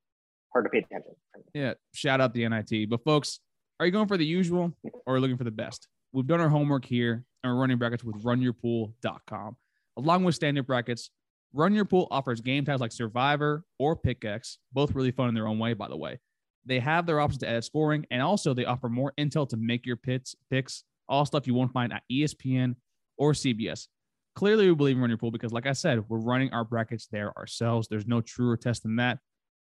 hard 0.54 0.66
to 0.66 0.70
pay 0.70 0.80
attention. 0.80 1.14
Yeah, 1.54 1.74
shout 1.94 2.22
out 2.22 2.34
the 2.34 2.48
NIT. 2.48 2.90
But 2.90 3.04
folks, 3.04 3.40
are 3.80 3.86
you 3.86 3.92
going 3.92 4.08
for 4.08 4.18
the 4.18 4.26
usual 4.26 4.74
or 5.06 5.14
are 5.14 5.18
you 5.18 5.22
looking 5.22 5.38
for 5.38 5.44
the 5.44 5.52
best? 5.52 5.88
We've 6.14 6.26
done 6.26 6.40
our 6.40 6.50
homework 6.50 6.86
here 6.86 7.26
and 7.44 7.54
we're 7.54 7.60
running 7.60 7.78
brackets 7.78 8.04
with 8.04 8.24
runyourpool.com. 8.24 9.58
Along 9.98 10.24
with 10.24 10.36
standard 10.36 10.68
brackets, 10.68 11.10
Run 11.54 11.74
Your 11.74 11.86
Pool 11.86 12.08
offers 12.12 12.42
game 12.42 12.66
types 12.66 12.82
like 12.82 12.92
Survivor 12.92 13.64
or 13.80 13.96
Pick-X, 13.96 14.60
both 14.72 14.94
really 14.94 15.12
fun 15.12 15.30
in 15.30 15.36
their 15.36 15.48
own 15.48 15.60
way, 15.60 15.74
by 15.74 15.88
the 15.88 15.98
way. 15.98 16.20
They 16.68 16.80
have 16.80 17.06
their 17.06 17.20
options 17.20 17.40
to 17.40 17.50
add 17.50 17.64
scoring, 17.64 18.06
and 18.12 18.22
also 18.22 18.54
they 18.54 18.66
offer 18.66 18.90
more 18.90 19.14
intel 19.18 19.48
to 19.50 19.58
make 19.58 19.86
your 19.86 19.96
pits, 19.96 20.36
picks, 20.50 20.84
all 21.08 21.26
stuff 21.26 21.48
you 21.48 21.54
won't 21.54 21.72
find 21.72 21.94
at 21.94 22.04
ESPN 22.12 22.76
or 23.18 23.34
CBS. 23.34 23.88
Clearly, 24.36 24.68
we 24.68 24.76
believe 24.76 24.96
in 24.98 25.02
Run 25.02 25.10
Your 25.10 25.18
Pool 25.18 25.32
because, 25.32 25.52
like 25.52 25.66
I 25.66 25.74
said, 25.74 26.08
we're 26.10 26.20
running 26.20 26.54
our 26.54 26.64
brackets 26.64 27.08
there 27.12 27.36
ourselves. 27.38 27.88
There's 27.88 28.06
no 28.06 28.22
truer 28.22 28.58
test 28.58 28.84
than 28.84 28.98
that. 28.98 29.20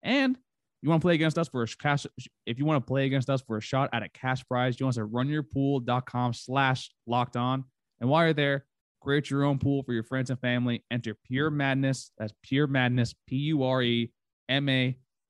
And 0.03 0.37
you 0.83 0.89
want 0.89 1.01
to 1.01 1.05
play 1.07 1.15
against 1.15 1.39
us 1.39 1.49
for 1.49 1.63
a 1.63 1.67
cash 1.67 2.07
if 2.47 2.59
you 2.59 2.65
want 2.65 2.85
to 2.85 2.89
play 2.89 3.07
against 3.07 3.31
us 3.31 3.41
for 3.43 3.57
a 3.57 3.61
shot 3.61 3.91
at 3.93 4.03
a 4.03 4.09
cash 4.09 4.45
prize 4.47 4.79
you 4.79 4.87
want 4.87 4.95
to 4.95 5.07
runyourpool.com 5.07 6.33
slash 6.33 6.91
locked 7.07 7.37
on 7.37 7.65
and 8.01 8.09
while 8.09 8.25
you're 8.25 8.33
there 8.33 8.65
create 9.01 9.29
your 9.29 9.45
own 9.45 9.59
pool 9.59 9.83
for 9.83 9.93
your 9.93 10.05
friends 10.05 10.31
and 10.31 10.41
family 10.41 10.85
enter 10.91 11.17
pure 11.25 11.51
madness 11.51 12.13
that's 12.19 12.33
pure 12.43 12.67
madness 12.67 13.15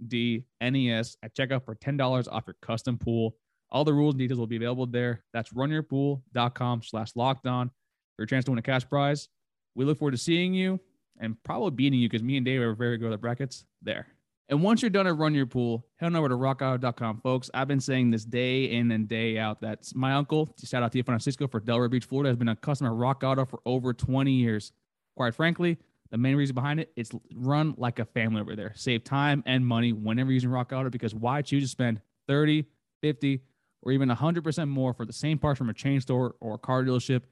p-u-r-e-m-a-d-n-e-s 0.08 1.16
at 1.22 1.34
checkout 1.34 1.64
for 1.64 1.74
$10 1.74 2.28
off 2.30 2.44
your 2.46 2.56
custom 2.60 2.98
pool 2.98 3.36
all 3.70 3.84
the 3.84 3.92
rules 3.92 4.14
and 4.14 4.18
details 4.18 4.38
will 4.38 4.46
be 4.46 4.56
available 4.56 4.86
there 4.86 5.24
that's 5.32 5.52
runyourpool.com 5.52 6.82
slash 6.82 7.12
lockdown 7.12 7.70
for 8.16 8.22
a 8.22 8.26
chance 8.26 8.44
to 8.44 8.50
win 8.50 8.58
a 8.58 8.62
cash 8.62 8.88
prize 8.88 9.28
we 9.74 9.84
look 9.84 9.98
forward 9.98 10.12
to 10.12 10.18
seeing 10.18 10.54
you 10.54 10.80
and 11.20 11.36
probably 11.42 11.70
beating 11.70 11.98
you 11.98 12.08
because 12.08 12.22
me 12.22 12.36
and 12.36 12.46
dave 12.46 12.60
are 12.60 12.74
very 12.74 12.98
good 12.98 13.12
at 13.12 13.20
brackets 13.20 13.64
there 13.82 14.06
and 14.50 14.62
once 14.62 14.80
you're 14.80 14.90
done 14.90 15.06
at 15.06 15.16
run 15.16 15.34
your 15.34 15.44
pool, 15.44 15.86
head 15.96 16.06
on 16.06 16.16
over 16.16 16.28
to 16.30 16.34
rockauto.com, 16.34 17.20
folks. 17.20 17.50
I've 17.52 17.68
been 17.68 17.80
saying 17.80 18.10
this 18.10 18.24
day 18.24 18.64
in 18.64 18.90
and 18.92 19.06
day 19.06 19.38
out. 19.38 19.60
That's 19.60 19.94
my 19.94 20.14
uncle. 20.14 20.54
Shout 20.64 20.82
out 20.82 20.90
to 20.92 20.98
you, 20.98 21.04
Francisco, 21.04 21.46
for 21.46 21.60
Delray 21.60 21.90
Beach, 21.90 22.06
Florida, 22.06 22.30
has 22.30 22.36
been 22.38 22.48
a 22.48 22.56
customer 22.56 22.92
of 22.92 22.96
Rock 22.96 23.22
Auto 23.22 23.44
for 23.44 23.60
over 23.66 23.92
20 23.92 24.32
years. 24.32 24.72
Quite 25.16 25.34
frankly, 25.34 25.76
the 26.10 26.18
main 26.18 26.36
reason 26.36 26.54
behind 26.54 26.80
it, 26.80 26.90
it 26.96 27.00
is 27.02 27.10
run 27.34 27.74
like 27.76 27.98
a 27.98 28.04
family 28.04 28.40
over 28.40 28.56
there. 28.56 28.72
Save 28.74 29.04
time 29.04 29.42
and 29.46 29.66
money 29.66 29.92
whenever 29.92 30.32
using 30.32 30.50
Rock 30.50 30.72
Auto 30.72 30.90
because 30.90 31.14
why 31.14 31.42
choose 31.42 31.64
to 31.64 31.68
spend 31.68 32.00
30, 32.26 32.64
50, 33.02 33.40
or 33.82 33.92
even 33.92 34.08
100% 34.08 34.68
more 34.68 34.92
for 34.94 35.04
the 35.04 35.12
same 35.12 35.38
parts 35.38 35.58
from 35.58 35.68
a 35.68 35.74
chain 35.74 36.00
store 36.00 36.34
or 36.40 36.54
a 36.54 36.58
car 36.58 36.82
dealership? 36.82 37.22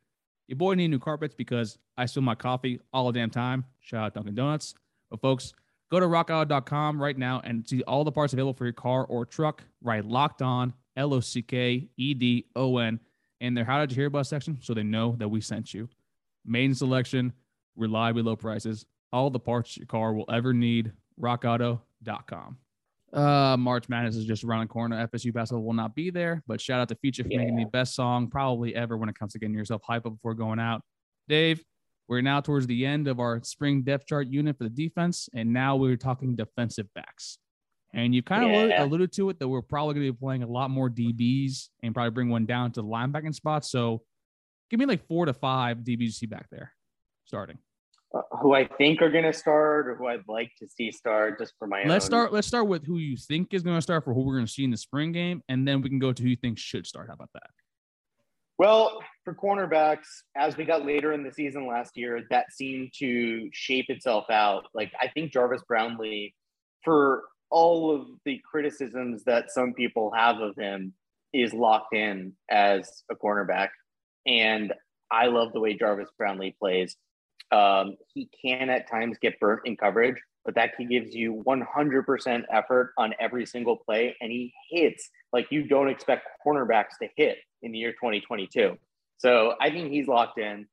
Your 0.48 0.56
boy 0.56 0.74
need 0.74 0.88
new 0.88 0.98
carpets 0.98 1.34
because 1.34 1.78
I 1.96 2.06
spill 2.06 2.22
my 2.22 2.34
coffee 2.34 2.80
all 2.92 3.10
the 3.10 3.18
damn 3.18 3.30
time. 3.30 3.64
Shout 3.80 4.04
out 4.04 4.14
Dunkin' 4.14 4.34
Donuts. 4.34 4.74
But 5.10 5.20
folks, 5.20 5.54
go 5.90 5.98
to 5.98 6.06
rockauto.com 6.06 7.02
right 7.02 7.16
now 7.16 7.40
and 7.44 7.66
see 7.66 7.82
all 7.82 8.04
the 8.04 8.12
parts 8.12 8.32
available 8.32 8.54
for 8.54 8.64
your 8.64 8.72
car 8.72 9.04
or 9.06 9.24
truck. 9.24 9.62
Right, 9.82 10.04
locked 10.04 10.42
on 10.42 10.72
L 10.96 11.14
O 11.14 11.20
C 11.20 11.42
K 11.42 11.88
E 11.96 12.14
D 12.14 12.46
O 12.54 12.78
N 12.78 13.00
in 13.40 13.54
their 13.54 13.64
How 13.64 13.80
Did 13.80 13.92
You 13.92 13.96
Hear 13.96 14.06
About 14.06 14.26
section 14.26 14.58
so 14.60 14.74
they 14.74 14.82
know 14.82 15.16
that 15.18 15.28
we 15.28 15.40
sent 15.40 15.74
you. 15.74 15.88
Main 16.44 16.74
selection, 16.74 17.32
reliably 17.76 18.22
low 18.22 18.36
prices, 18.36 18.84
all 19.12 19.30
the 19.30 19.40
parts 19.40 19.76
your 19.76 19.86
car 19.86 20.14
will 20.14 20.24
ever 20.30 20.52
need. 20.52 20.92
RockAuto.com. 21.20 22.58
Uh, 23.12 23.56
March 23.56 23.88
Madness 23.88 24.16
is 24.16 24.24
just 24.26 24.44
around 24.44 24.60
the 24.60 24.66
corner. 24.66 25.06
FSU 25.06 25.32
basketball 25.32 25.64
will 25.64 25.72
not 25.72 25.94
be 25.94 26.10
there, 26.10 26.42
but 26.46 26.60
shout 26.60 26.80
out 26.80 26.88
to 26.88 26.94
Future 26.96 27.22
for 27.22 27.28
making 27.28 27.56
the 27.56 27.64
best 27.64 27.94
song 27.94 28.28
probably 28.28 28.74
ever 28.74 28.96
when 28.96 29.08
it 29.08 29.14
comes 29.18 29.32
to 29.32 29.38
getting 29.38 29.54
yourself 29.54 29.80
hype 29.86 30.04
up 30.06 30.12
before 30.14 30.34
going 30.34 30.58
out. 30.58 30.82
Dave, 31.28 31.62
we're 32.08 32.20
now 32.20 32.40
towards 32.40 32.66
the 32.66 32.84
end 32.84 33.08
of 33.08 33.18
our 33.20 33.40
spring 33.42 33.82
depth 33.82 34.06
chart 34.06 34.26
unit 34.26 34.58
for 34.58 34.64
the 34.64 34.70
defense, 34.70 35.28
and 35.34 35.52
now 35.52 35.76
we're 35.76 35.96
talking 35.96 36.36
defensive 36.36 36.86
backs. 36.94 37.38
And 37.94 38.14
you 38.14 38.22
kind 38.22 38.44
of 38.44 38.68
Yeah. 38.68 38.84
alluded 38.84 39.12
to 39.12 39.30
it 39.30 39.38
that 39.38 39.48
we're 39.48 39.62
probably 39.62 39.94
going 39.94 40.06
to 40.06 40.12
be 40.12 40.18
playing 40.18 40.42
a 40.42 40.46
lot 40.48 40.70
more 40.70 40.90
DBs 40.90 41.68
and 41.82 41.94
probably 41.94 42.10
bring 42.10 42.28
one 42.28 42.44
down 42.44 42.72
to 42.72 42.82
the 42.82 42.86
linebacking 42.86 43.34
spot. 43.34 43.64
So 43.64 44.02
give 44.68 44.78
me 44.78 44.84
like 44.86 45.06
four 45.06 45.24
to 45.26 45.32
five 45.32 45.78
DBs 45.78 46.00
you 46.00 46.10
see 46.10 46.26
back 46.26 46.48
there 46.50 46.72
starting. 47.24 47.58
Who 48.40 48.54
I 48.54 48.66
think 48.66 49.02
are 49.02 49.10
going 49.10 49.24
to 49.24 49.32
start, 49.32 49.88
or 49.88 49.96
who 49.96 50.06
I'd 50.06 50.26
like 50.28 50.50
to 50.58 50.68
see 50.68 50.92
start, 50.92 51.38
just 51.38 51.54
for 51.58 51.66
my 51.66 51.84
Let's 51.84 52.04
own. 52.04 52.10
start. 52.10 52.32
Let's 52.32 52.46
start 52.46 52.68
with 52.68 52.84
who 52.84 52.98
you 52.98 53.16
think 53.16 53.52
is 53.52 53.62
going 53.62 53.76
to 53.76 53.82
start 53.82 54.04
for 54.04 54.14
who 54.14 54.22
we're 54.22 54.34
going 54.34 54.46
to 54.46 54.52
see 54.52 54.64
in 54.64 54.70
the 54.70 54.76
spring 54.76 55.12
game, 55.12 55.42
and 55.48 55.66
then 55.66 55.82
we 55.82 55.88
can 55.88 55.98
go 55.98 56.12
to 56.12 56.22
who 56.22 56.28
you 56.28 56.36
think 56.36 56.58
should 56.58 56.86
start. 56.86 57.08
How 57.08 57.14
about 57.14 57.30
that? 57.34 57.50
Well, 58.58 59.02
for 59.24 59.34
cornerbacks, 59.34 60.06
as 60.36 60.56
we 60.56 60.64
got 60.64 60.86
later 60.86 61.12
in 61.12 61.22
the 61.22 61.32
season 61.32 61.66
last 61.66 61.96
year, 61.96 62.22
that 62.30 62.52
seemed 62.52 62.92
to 62.98 63.50
shape 63.52 63.86
itself 63.88 64.24
out. 64.30 64.64
Like 64.74 64.92
I 65.00 65.08
think 65.08 65.32
Jarvis 65.32 65.62
Brownlee, 65.68 66.34
for 66.82 67.24
all 67.50 67.94
of 67.94 68.06
the 68.24 68.40
criticisms 68.50 69.24
that 69.24 69.50
some 69.50 69.74
people 69.74 70.10
have 70.16 70.38
of 70.38 70.56
him, 70.56 70.94
is 71.34 71.52
locked 71.52 71.94
in 71.94 72.32
as 72.50 73.02
a 73.10 73.14
cornerback. 73.14 73.68
And 74.26 74.72
I 75.10 75.26
love 75.26 75.52
the 75.52 75.60
way 75.60 75.74
Jarvis 75.74 76.08
Brownlee 76.16 76.56
plays. 76.58 76.96
Um, 77.52 77.96
he 78.12 78.28
can 78.42 78.70
at 78.70 78.90
times 78.90 79.18
get 79.20 79.38
burnt 79.38 79.62
in 79.64 79.76
coverage, 79.76 80.16
but 80.44 80.54
that 80.54 80.72
he 80.78 80.84
gives 80.84 81.14
you 81.14 81.42
100% 81.46 82.42
effort 82.50 82.92
on 82.98 83.14
every 83.20 83.46
single 83.46 83.76
play, 83.76 84.16
and 84.20 84.30
he 84.30 84.52
hits 84.70 85.10
like 85.32 85.46
you 85.50 85.66
don't 85.66 85.88
expect 85.88 86.26
cornerbacks 86.44 86.98
to 87.02 87.08
hit 87.16 87.38
in 87.62 87.72
the 87.72 87.78
year 87.78 87.92
2022. 87.92 88.76
So 89.18 89.54
I 89.60 89.70
think 89.70 89.90
he's 89.90 90.06
locked 90.06 90.38
in. 90.38 90.66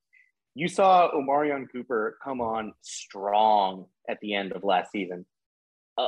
You 0.56 0.68
saw 0.68 1.12
Omarion 1.12 1.72
Cooper 1.72 2.18
come 2.24 2.42
on 2.42 2.74
strong 2.82 3.86
at 4.08 4.20
the 4.22 4.36
end 4.36 4.52
of 4.52 4.64
last 4.64 4.92
season. 4.92 5.26
Uh, 5.98 6.08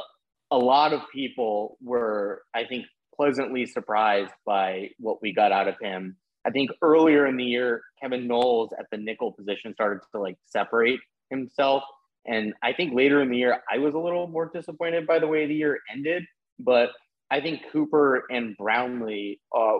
a 0.51 0.57
lot 0.57 0.93
of 0.93 1.01
people 1.11 1.77
were, 1.81 2.43
I 2.53 2.65
think, 2.65 2.85
pleasantly 3.15 3.65
surprised 3.65 4.33
by 4.45 4.89
what 4.99 5.21
we 5.21 5.33
got 5.33 5.51
out 5.51 5.67
of 5.67 5.75
him. 5.81 6.17
I 6.45 6.51
think 6.51 6.71
earlier 6.81 7.25
in 7.25 7.37
the 7.37 7.43
year, 7.43 7.81
Kevin 8.01 8.27
Knowles 8.27 8.71
at 8.77 8.85
the 8.91 8.97
nickel 8.97 9.31
position 9.31 9.73
started 9.73 10.01
to 10.13 10.21
like 10.21 10.37
separate 10.45 10.99
himself. 11.29 11.83
And 12.27 12.53
I 12.63 12.73
think 12.73 12.93
later 12.93 13.21
in 13.21 13.29
the 13.29 13.37
year, 13.37 13.61
I 13.71 13.79
was 13.79 13.93
a 13.93 13.99
little 13.99 14.27
more 14.27 14.49
disappointed 14.53 15.07
by 15.07 15.19
the 15.19 15.27
way 15.27 15.45
the 15.47 15.55
year 15.55 15.79
ended. 15.91 16.23
But 16.59 16.91
I 17.31 17.41
think 17.41 17.61
Cooper 17.71 18.25
and 18.29 18.55
Brownlee 18.57 19.39
uh, 19.55 19.77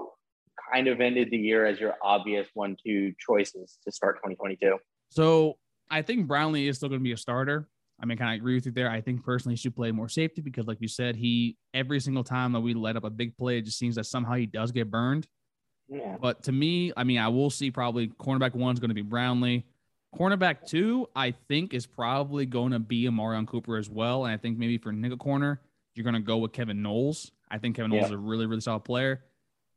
kind 0.73 0.87
of 0.87 1.01
ended 1.01 1.29
the 1.31 1.37
year 1.37 1.65
as 1.65 1.79
your 1.79 1.93
obvious 2.01 2.47
one 2.53 2.75
two 2.83 3.13
choices 3.19 3.77
to 3.85 3.91
start 3.91 4.17
2022. 4.17 4.77
So 5.09 5.57
I 5.89 6.01
think 6.01 6.27
Brownlee 6.27 6.67
is 6.67 6.77
still 6.77 6.89
going 6.89 6.99
to 6.99 7.03
be 7.03 7.11
a 7.11 7.17
starter. 7.17 7.69
I 8.01 8.05
mean, 8.05 8.17
kind 8.17 8.31
of 8.31 8.41
agree 8.41 8.55
with 8.55 8.65
you 8.65 8.71
there. 8.71 8.89
I 8.89 8.99
think 8.99 9.23
personally 9.23 9.53
he 9.53 9.57
should 9.57 9.75
play 9.75 9.91
more 9.91 10.09
safety 10.09 10.41
because, 10.41 10.67
like 10.67 10.81
you 10.81 10.87
said, 10.87 11.15
he 11.15 11.57
every 11.73 12.01
single 12.01 12.25
time 12.25 12.51
that 12.51 12.59
we 12.59 12.73
let 12.73 12.97
up 12.97 13.05
a 13.05 13.09
big 13.09 13.37
play, 13.37 13.59
it 13.59 13.61
just 13.61 13.79
seems 13.79 13.95
that 13.95 14.05
somehow 14.05 14.33
he 14.33 14.45
does 14.45 14.71
get 14.71 14.91
burned. 14.91 15.27
Yeah. 15.87 16.17
But 16.19 16.43
to 16.43 16.51
me, 16.51 16.91
I 16.97 17.03
mean, 17.03 17.19
I 17.19 17.27
will 17.27 17.49
see 17.49 17.71
probably 17.71 18.07
cornerback 18.07 18.55
one 18.55 18.73
is 18.73 18.79
going 18.79 18.89
to 18.89 18.95
be 18.95 19.01
Brownlee. 19.01 19.63
Cornerback 20.15 20.65
two, 20.65 21.07
I 21.15 21.31
think, 21.47 21.73
is 21.73 21.85
probably 21.85 22.45
going 22.45 22.71
to 22.71 22.79
be 22.79 23.03
Omarion 23.05 23.45
Cooper 23.47 23.77
as 23.77 23.89
well. 23.89 24.25
And 24.25 24.33
I 24.33 24.37
think 24.37 24.57
maybe 24.57 24.77
for 24.77 24.91
nickel 24.91 25.17
corner, 25.17 25.61
you're 25.93 26.03
going 26.05 26.15
to 26.15 26.21
go 26.21 26.37
with 26.37 26.53
Kevin 26.53 26.81
Knowles. 26.81 27.31
I 27.51 27.57
think 27.57 27.75
Kevin 27.75 27.91
Knowles 27.91 28.01
Yeah. 28.03 28.07
is 28.07 28.11
a 28.13 28.17
really, 28.17 28.45
really 28.45 28.61
solid 28.61 28.81
player. 28.85 29.23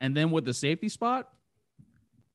And 0.01 0.17
then 0.17 0.31
with 0.31 0.45
the 0.45 0.55
safety 0.55 0.89
spot, 0.89 1.29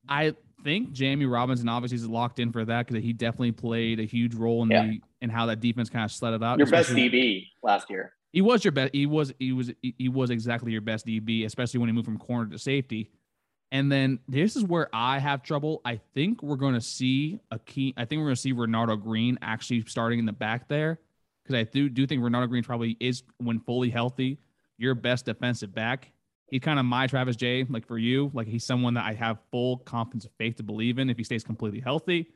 I 0.08 0.34
think 0.62 0.92
Jamie 0.92 1.24
Robinson 1.26 1.68
obviously 1.68 1.96
is 1.96 2.06
locked 2.08 2.38
in 2.38 2.52
for 2.52 2.64
that 2.64 2.86
because 2.86 3.02
he 3.02 3.12
definitely 3.12 3.52
played 3.52 4.00
a 4.00 4.04
huge 4.04 4.34
role 4.34 4.62
in 4.62 4.70
Yeah. 4.70 4.86
the 4.86 5.00
in 5.22 5.30
how 5.30 5.46
that 5.46 5.60
defense 5.60 5.88
kind 5.88 6.04
of 6.04 6.12
sledded 6.12 6.42
out. 6.42 6.58
Your 6.58 6.66
best 6.68 6.90
DB 6.90 7.46
last 7.62 7.88
year. 7.88 8.12
he 8.32 8.42
was 8.42 8.62
your 8.64 8.72
best. 8.72 8.94
He 8.94 9.06
was 9.06 9.32
he 9.38 9.52
was 9.52 9.72
he 9.80 10.08
was 10.10 10.28
exactly 10.28 10.72
your 10.72 10.82
best 10.82 11.06
DB, 11.06 11.46
especially 11.46 11.80
when 11.80 11.88
he 11.88 11.94
moved 11.94 12.04
from 12.04 12.18
corner 12.18 12.50
to 12.50 12.58
safety. 12.58 13.10
And 13.74 13.90
then 13.90 14.20
this 14.28 14.54
is 14.54 14.62
where 14.62 14.88
I 14.92 15.18
have 15.18 15.42
trouble. 15.42 15.80
I 15.84 16.00
think 16.14 16.44
we're 16.44 16.54
going 16.54 16.74
to 16.74 16.80
see 16.80 17.40
a 17.50 17.58
key. 17.58 17.92
I 17.96 18.04
think 18.04 18.20
we're 18.20 18.26
going 18.26 18.36
to 18.36 18.40
see 18.40 18.52
Renardo 18.52 19.02
Green 19.02 19.36
actually 19.42 19.82
starting 19.88 20.20
in 20.20 20.26
the 20.26 20.32
back 20.32 20.68
there 20.68 21.00
because 21.42 21.58
I 21.58 21.64
do 21.64 21.88
do 21.88 22.06
think 22.06 22.22
Renardo 22.22 22.48
Green 22.48 22.62
probably 22.62 22.96
is 23.00 23.24
when 23.38 23.58
fully 23.58 23.90
healthy 23.90 24.38
your 24.78 24.94
best 24.94 25.24
defensive 25.24 25.74
back. 25.74 26.12
He's 26.46 26.60
kind 26.60 26.78
of 26.78 26.84
my 26.84 27.08
Travis 27.08 27.34
Jay. 27.34 27.66
Like 27.68 27.84
for 27.84 27.98
you, 27.98 28.30
like 28.32 28.46
he's 28.46 28.62
someone 28.64 28.94
that 28.94 29.06
I 29.06 29.14
have 29.14 29.38
full 29.50 29.78
confidence 29.78 30.24
and 30.24 30.34
faith 30.38 30.54
to 30.58 30.62
believe 30.62 31.00
in 31.00 31.10
if 31.10 31.16
he 31.16 31.24
stays 31.24 31.42
completely 31.42 31.80
healthy. 31.80 32.28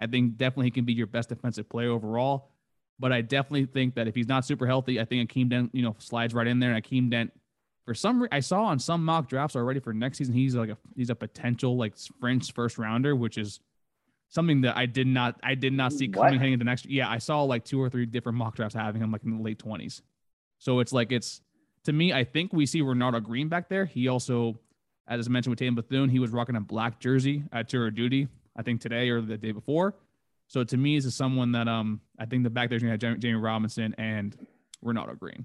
I 0.00 0.06
think 0.06 0.38
definitely 0.38 0.68
he 0.68 0.70
can 0.70 0.86
be 0.86 0.94
your 0.94 1.08
best 1.08 1.28
defensive 1.28 1.68
player 1.68 1.90
overall. 1.90 2.52
But 2.98 3.12
I 3.12 3.20
definitely 3.20 3.66
think 3.66 3.96
that 3.96 4.08
if 4.08 4.14
he's 4.14 4.28
not 4.28 4.46
super 4.46 4.66
healthy, 4.66 4.98
I 4.98 5.04
think 5.04 5.30
Akeem 5.30 5.50
Dent, 5.50 5.74
you 5.74 5.82
know, 5.82 5.94
slides 5.98 6.32
right 6.32 6.46
in 6.46 6.58
there. 6.58 6.72
And 6.72 6.82
Akeem 6.82 7.10
Dent, 7.10 7.32
for 7.86 7.94
some, 7.94 8.22
re- 8.22 8.28
I 8.32 8.40
saw 8.40 8.64
on 8.64 8.78
some 8.78 9.04
mock 9.04 9.28
drafts 9.28 9.56
already 9.56 9.80
for 9.80 9.94
next 9.94 10.18
season, 10.18 10.34
he's 10.34 10.54
like 10.54 10.68
a 10.70 10.76
he's 10.96 11.08
a 11.08 11.14
potential 11.14 11.76
like 11.76 11.94
French 12.20 12.52
first 12.52 12.76
rounder, 12.78 13.16
which 13.16 13.38
is 13.38 13.60
something 14.28 14.60
that 14.62 14.76
I 14.76 14.86
did 14.86 15.06
not 15.06 15.38
I 15.42 15.54
did 15.54 15.72
not 15.72 15.92
see 15.92 16.08
What? 16.08 16.24
coming 16.26 16.38
heading 16.40 16.54
into 16.54 16.64
next. 16.64 16.86
Yeah, 16.86 17.08
I 17.08 17.18
saw 17.18 17.42
like 17.44 17.64
two 17.64 17.80
or 17.80 17.88
three 17.88 18.04
different 18.04 18.36
mock 18.36 18.56
drafts 18.56 18.74
having 18.74 19.00
him 19.00 19.12
like 19.12 19.22
in 19.24 19.36
the 19.36 19.42
late 19.42 19.58
twenties. 19.60 20.02
So 20.58 20.80
it's 20.80 20.92
like 20.92 21.12
it's 21.12 21.40
to 21.84 21.92
me, 21.92 22.12
I 22.12 22.24
think 22.24 22.52
we 22.52 22.66
see 22.66 22.82
Renardo 22.82 23.22
Green 23.22 23.48
back 23.48 23.68
there. 23.68 23.84
He 23.86 24.08
also, 24.08 24.58
as 25.06 25.28
I 25.28 25.30
mentioned 25.30 25.52
with 25.52 25.60
Tatum 25.60 25.76
Bethune, 25.76 26.08
he 26.08 26.18
was 26.18 26.32
rocking 26.32 26.56
a 26.56 26.60
black 26.60 26.98
jersey 26.98 27.44
at 27.52 27.68
tour 27.68 27.86
of 27.86 27.94
duty, 27.94 28.26
I 28.56 28.62
think 28.62 28.80
today 28.80 29.08
or 29.10 29.20
the 29.20 29.36
day 29.38 29.52
before. 29.52 29.94
So 30.48 30.64
to 30.64 30.76
me, 30.76 30.96
this 30.96 31.04
is 31.04 31.14
someone 31.14 31.52
that 31.52 31.68
um 31.68 32.00
I 32.18 32.26
think 32.26 32.42
the 32.42 32.50
back 32.50 32.68
there's 32.68 32.82
gonna 32.82 32.90
have 32.94 33.00
Jamie, 33.00 33.18
Jamie 33.18 33.34
Robinson 33.38 33.94
and 33.96 34.36
Renardo 34.84 35.16
Green. 35.16 35.44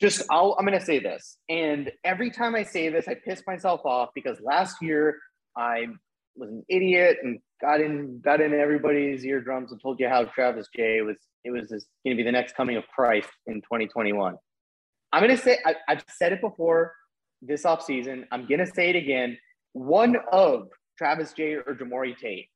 Just 0.00 0.22
I'll, 0.30 0.56
I'm 0.58 0.66
going 0.66 0.78
to 0.78 0.84
say 0.84 0.98
this, 0.98 1.38
and 1.48 1.90
every 2.04 2.30
time 2.30 2.54
I 2.54 2.64
say 2.64 2.90
this, 2.90 3.08
I 3.08 3.14
piss 3.14 3.42
myself 3.46 3.80
off 3.84 4.10
because 4.14 4.38
last 4.42 4.76
year 4.82 5.18
I 5.56 5.86
was 6.36 6.50
an 6.50 6.64
idiot 6.68 7.18
and 7.22 7.38
got 7.60 7.80
in 7.80 8.20
got 8.20 8.40
in 8.40 8.52
everybody's 8.52 9.24
eardrums 9.24 9.72
and 9.72 9.80
told 9.80 9.98
you 9.98 10.08
how 10.08 10.24
Travis 10.24 10.68
Jay 10.74 11.00
was 11.00 11.16
it 11.44 11.50
was 11.50 11.68
going 11.68 11.80
to 12.06 12.14
be 12.14 12.22
the 12.22 12.32
next 12.32 12.56
coming 12.56 12.76
of 12.76 12.84
Christ 12.88 13.28
in 13.46 13.56
2021. 13.62 14.36
I'm 15.12 15.22
going 15.22 15.36
to 15.36 15.42
say 15.42 15.58
I, 15.64 15.76
I've 15.88 16.04
said 16.10 16.32
it 16.32 16.40
before 16.40 16.92
this 17.40 17.62
offseason. 17.62 18.24
I'm 18.32 18.46
going 18.46 18.58
to 18.58 18.66
say 18.66 18.90
it 18.90 18.96
again. 18.96 19.38
One 19.72 20.16
of 20.32 20.68
Travis 20.98 21.32
Jay 21.32 21.54
or 21.54 21.74
Jamori 21.74 22.16
Tate, 22.18 22.48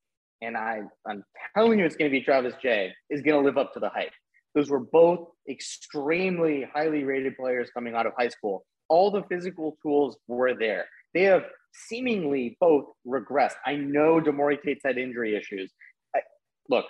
and 0.42 0.56
I 0.56 0.80
I'm 1.06 1.24
telling 1.56 1.78
you 1.78 1.84
it's 1.84 1.96
going 1.96 2.10
to 2.10 2.16
be 2.16 2.22
Travis 2.22 2.54
Jay 2.62 2.92
is 3.08 3.22
going 3.22 3.40
to 3.40 3.46
live 3.46 3.58
up 3.58 3.72
to 3.74 3.80
the 3.80 3.88
hype. 3.88 4.12
Those 4.54 4.70
were 4.70 4.80
both 4.80 5.28
extremely 5.48 6.66
highly 6.74 7.04
rated 7.04 7.36
players 7.36 7.70
coming 7.72 7.94
out 7.94 8.06
of 8.06 8.12
high 8.18 8.28
school. 8.28 8.64
All 8.88 9.10
the 9.10 9.22
physical 9.24 9.76
tools 9.82 10.16
were 10.26 10.54
there. 10.54 10.86
They 11.14 11.22
have 11.22 11.44
seemingly 11.72 12.56
both 12.60 12.86
regressed. 13.06 13.54
I 13.64 13.76
know 13.76 14.20
Demorie 14.20 14.60
Tate's 14.62 14.82
had 14.84 14.98
injury 14.98 15.36
issues. 15.36 15.72
I, 16.14 16.20
look, 16.68 16.86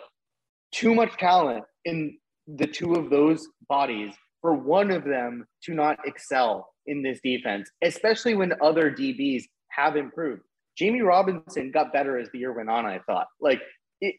too 0.72 0.94
much 0.94 1.16
talent 1.18 1.64
in 1.84 2.16
the 2.46 2.66
two 2.66 2.94
of 2.94 3.10
those 3.10 3.46
bodies 3.68 4.14
for 4.40 4.54
one 4.54 4.90
of 4.90 5.04
them 5.04 5.46
to 5.64 5.74
not 5.74 5.98
excel 6.06 6.68
in 6.86 7.02
this 7.02 7.20
defense, 7.22 7.70
especially 7.82 8.34
when 8.34 8.54
other 8.62 8.90
DBs 8.90 9.44
have 9.68 9.96
improved. 9.96 10.42
Jamie 10.76 11.02
Robinson 11.02 11.70
got 11.70 11.92
better 11.92 12.18
as 12.18 12.28
the 12.32 12.38
year 12.38 12.52
went 12.52 12.70
on, 12.70 12.86
I 12.86 13.00
thought. 13.00 13.26
Like, 13.40 13.60
it, 14.00 14.14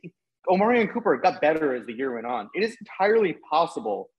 Omarion 0.49 0.91
Cooper 0.91 1.17
got 1.17 1.41
better 1.41 1.75
as 1.75 1.85
the 1.85 1.93
year 1.93 2.13
went 2.13 2.25
on. 2.25 2.49
It 2.55 2.63
is 2.63 2.75
entirely 2.79 3.37
possible. 3.49 4.09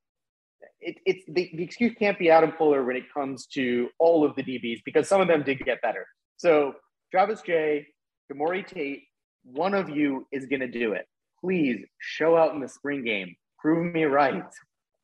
It, 0.81 0.97
it's 1.05 1.25
the, 1.29 1.51
the 1.55 1.63
excuse 1.63 1.95
can't 1.99 2.19
be 2.19 2.31
Adam 2.31 2.53
Fuller 2.57 2.85
when 2.85 2.97
it 2.97 3.05
comes 3.13 3.47
to 3.55 3.89
all 3.99 4.25
of 4.25 4.35
the 4.37 4.43
DBs 4.43 4.81
because 4.85 5.09
some 5.09 5.21
of 5.21 5.29
them 5.29 5.43
did 5.43 5.59
get 5.61 5.83
better. 5.83 6.07
So 6.37 6.75
Travis 7.11 7.41
Jay, 7.43 7.87
Demorie 8.33 8.67
Tate, 8.67 9.03
one 9.45 9.75
of 9.75 9.89
you 9.91 10.27
is 10.33 10.47
going 10.47 10.61
to 10.61 10.69
do 10.69 10.93
it. 10.93 11.07
Please 11.41 11.85
show 11.99 12.37
out 12.37 12.55
in 12.55 12.61
the 12.61 12.69
spring 12.69 13.05
game. 13.05 13.35
Prove 13.59 13.93
me 13.93 14.05
right. 14.05 14.45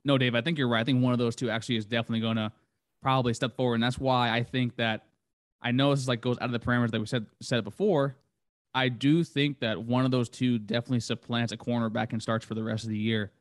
No, 0.04 0.18
Dave, 0.18 0.34
I 0.34 0.40
think 0.40 0.58
you're 0.58 0.68
right. 0.68 0.80
I 0.80 0.84
think 0.84 1.02
one 1.02 1.12
of 1.12 1.18
those 1.18 1.36
two 1.36 1.50
actually 1.50 1.76
is 1.76 1.86
definitely 1.86 2.20
going 2.20 2.36
to 2.36 2.52
probably 3.02 3.34
step 3.34 3.56
forward, 3.56 3.74
and 3.74 3.82
that's 3.82 3.98
why 3.98 4.30
I 4.30 4.42
think 4.42 4.76
that 4.76 5.06
I 5.60 5.72
know 5.72 5.90
this 5.90 6.00
is 6.00 6.08
like 6.08 6.20
goes 6.20 6.38
out 6.40 6.46
of 6.46 6.52
the 6.52 6.58
parameters 6.58 6.90
that 6.92 7.00
we 7.00 7.06
said 7.06 7.26
said 7.42 7.64
before. 7.64 8.16
I 8.78 8.88
do 8.88 9.24
think 9.24 9.58
that 9.58 9.82
one 9.82 10.04
of 10.04 10.12
those 10.12 10.28
two 10.28 10.56
definitely 10.56 11.00
supplants 11.00 11.52
a 11.52 11.56
cornerback 11.56 12.12
and 12.12 12.22
starts 12.22 12.44
for 12.44 12.54
the 12.54 12.62
rest 12.62 12.84
of 12.84 12.90
the 12.90 12.96
year. 12.96 13.32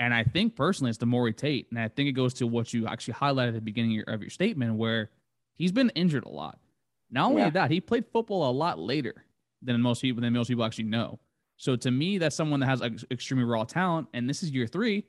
And 0.00 0.12
I 0.12 0.24
think 0.24 0.56
personally, 0.56 0.90
it's 0.90 0.98
the 0.98 1.06
Demorie 1.06 1.36
Tate. 1.36 1.68
And 1.70 1.78
I 1.78 1.86
think 1.86 2.08
it 2.08 2.12
goes 2.12 2.34
to 2.34 2.46
what 2.48 2.74
you 2.74 2.88
actually 2.88 3.14
highlighted 3.14 3.48
at 3.48 3.54
the 3.54 3.60
beginning 3.60 3.92
of 3.92 3.94
your, 3.94 4.14
of 4.14 4.20
your 4.20 4.30
statement, 4.30 4.74
where 4.74 5.10
he's 5.54 5.70
been 5.70 5.90
injured 5.90 6.24
a 6.24 6.28
lot. 6.28 6.58
Not 7.08 7.26
only 7.28 7.42
yeah. 7.42 7.50
that, 7.50 7.70
he 7.70 7.80
played 7.80 8.04
football 8.12 8.50
a 8.50 8.52
lot 8.52 8.80
later 8.80 9.24
than 9.62 9.80
most 9.80 10.02
people 10.02 10.22
than 10.22 10.32
most 10.32 10.48
people 10.48 10.64
actually 10.64 10.84
know. 10.84 11.20
So 11.56 11.76
to 11.76 11.90
me, 11.92 12.18
that's 12.18 12.34
someone 12.34 12.58
that 12.60 12.66
has 12.66 12.82
extremely 13.12 13.44
raw 13.44 13.62
talent. 13.62 14.08
And 14.12 14.28
this 14.28 14.42
is 14.42 14.50
year 14.50 14.66
three. 14.66 15.04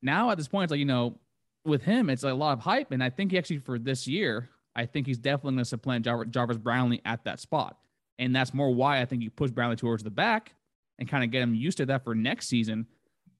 Now 0.00 0.30
at 0.30 0.38
this 0.38 0.48
point, 0.48 0.64
it's 0.64 0.70
like 0.70 0.80
you 0.80 0.86
know, 0.86 1.18
with 1.66 1.82
him, 1.82 2.08
it's 2.08 2.22
a 2.22 2.32
lot 2.32 2.54
of 2.54 2.60
hype. 2.60 2.90
And 2.90 3.04
I 3.04 3.10
think 3.10 3.32
he 3.32 3.38
actually 3.38 3.58
for 3.58 3.78
this 3.78 4.06
year, 4.06 4.48
I 4.74 4.86
think 4.86 5.06
he's 5.06 5.18
definitely 5.18 5.56
going 5.56 5.64
to 5.64 5.64
supplant 5.66 6.06
Jar- 6.06 6.24
Jarvis 6.24 6.56
Brownlee 6.56 7.02
at 7.04 7.24
that 7.24 7.38
spot. 7.38 7.76
And 8.18 8.34
that's 8.34 8.54
more 8.54 8.70
why 8.70 9.00
I 9.00 9.04
think 9.04 9.22
you 9.22 9.30
push 9.30 9.50
Brownlee 9.50 9.76
towards 9.76 10.02
the 10.02 10.10
back 10.10 10.54
and 10.98 11.08
kind 11.08 11.24
of 11.24 11.30
get 11.30 11.42
him 11.42 11.54
used 11.54 11.78
to 11.78 11.86
that 11.86 12.04
for 12.04 12.14
next 12.14 12.48
season 12.48 12.86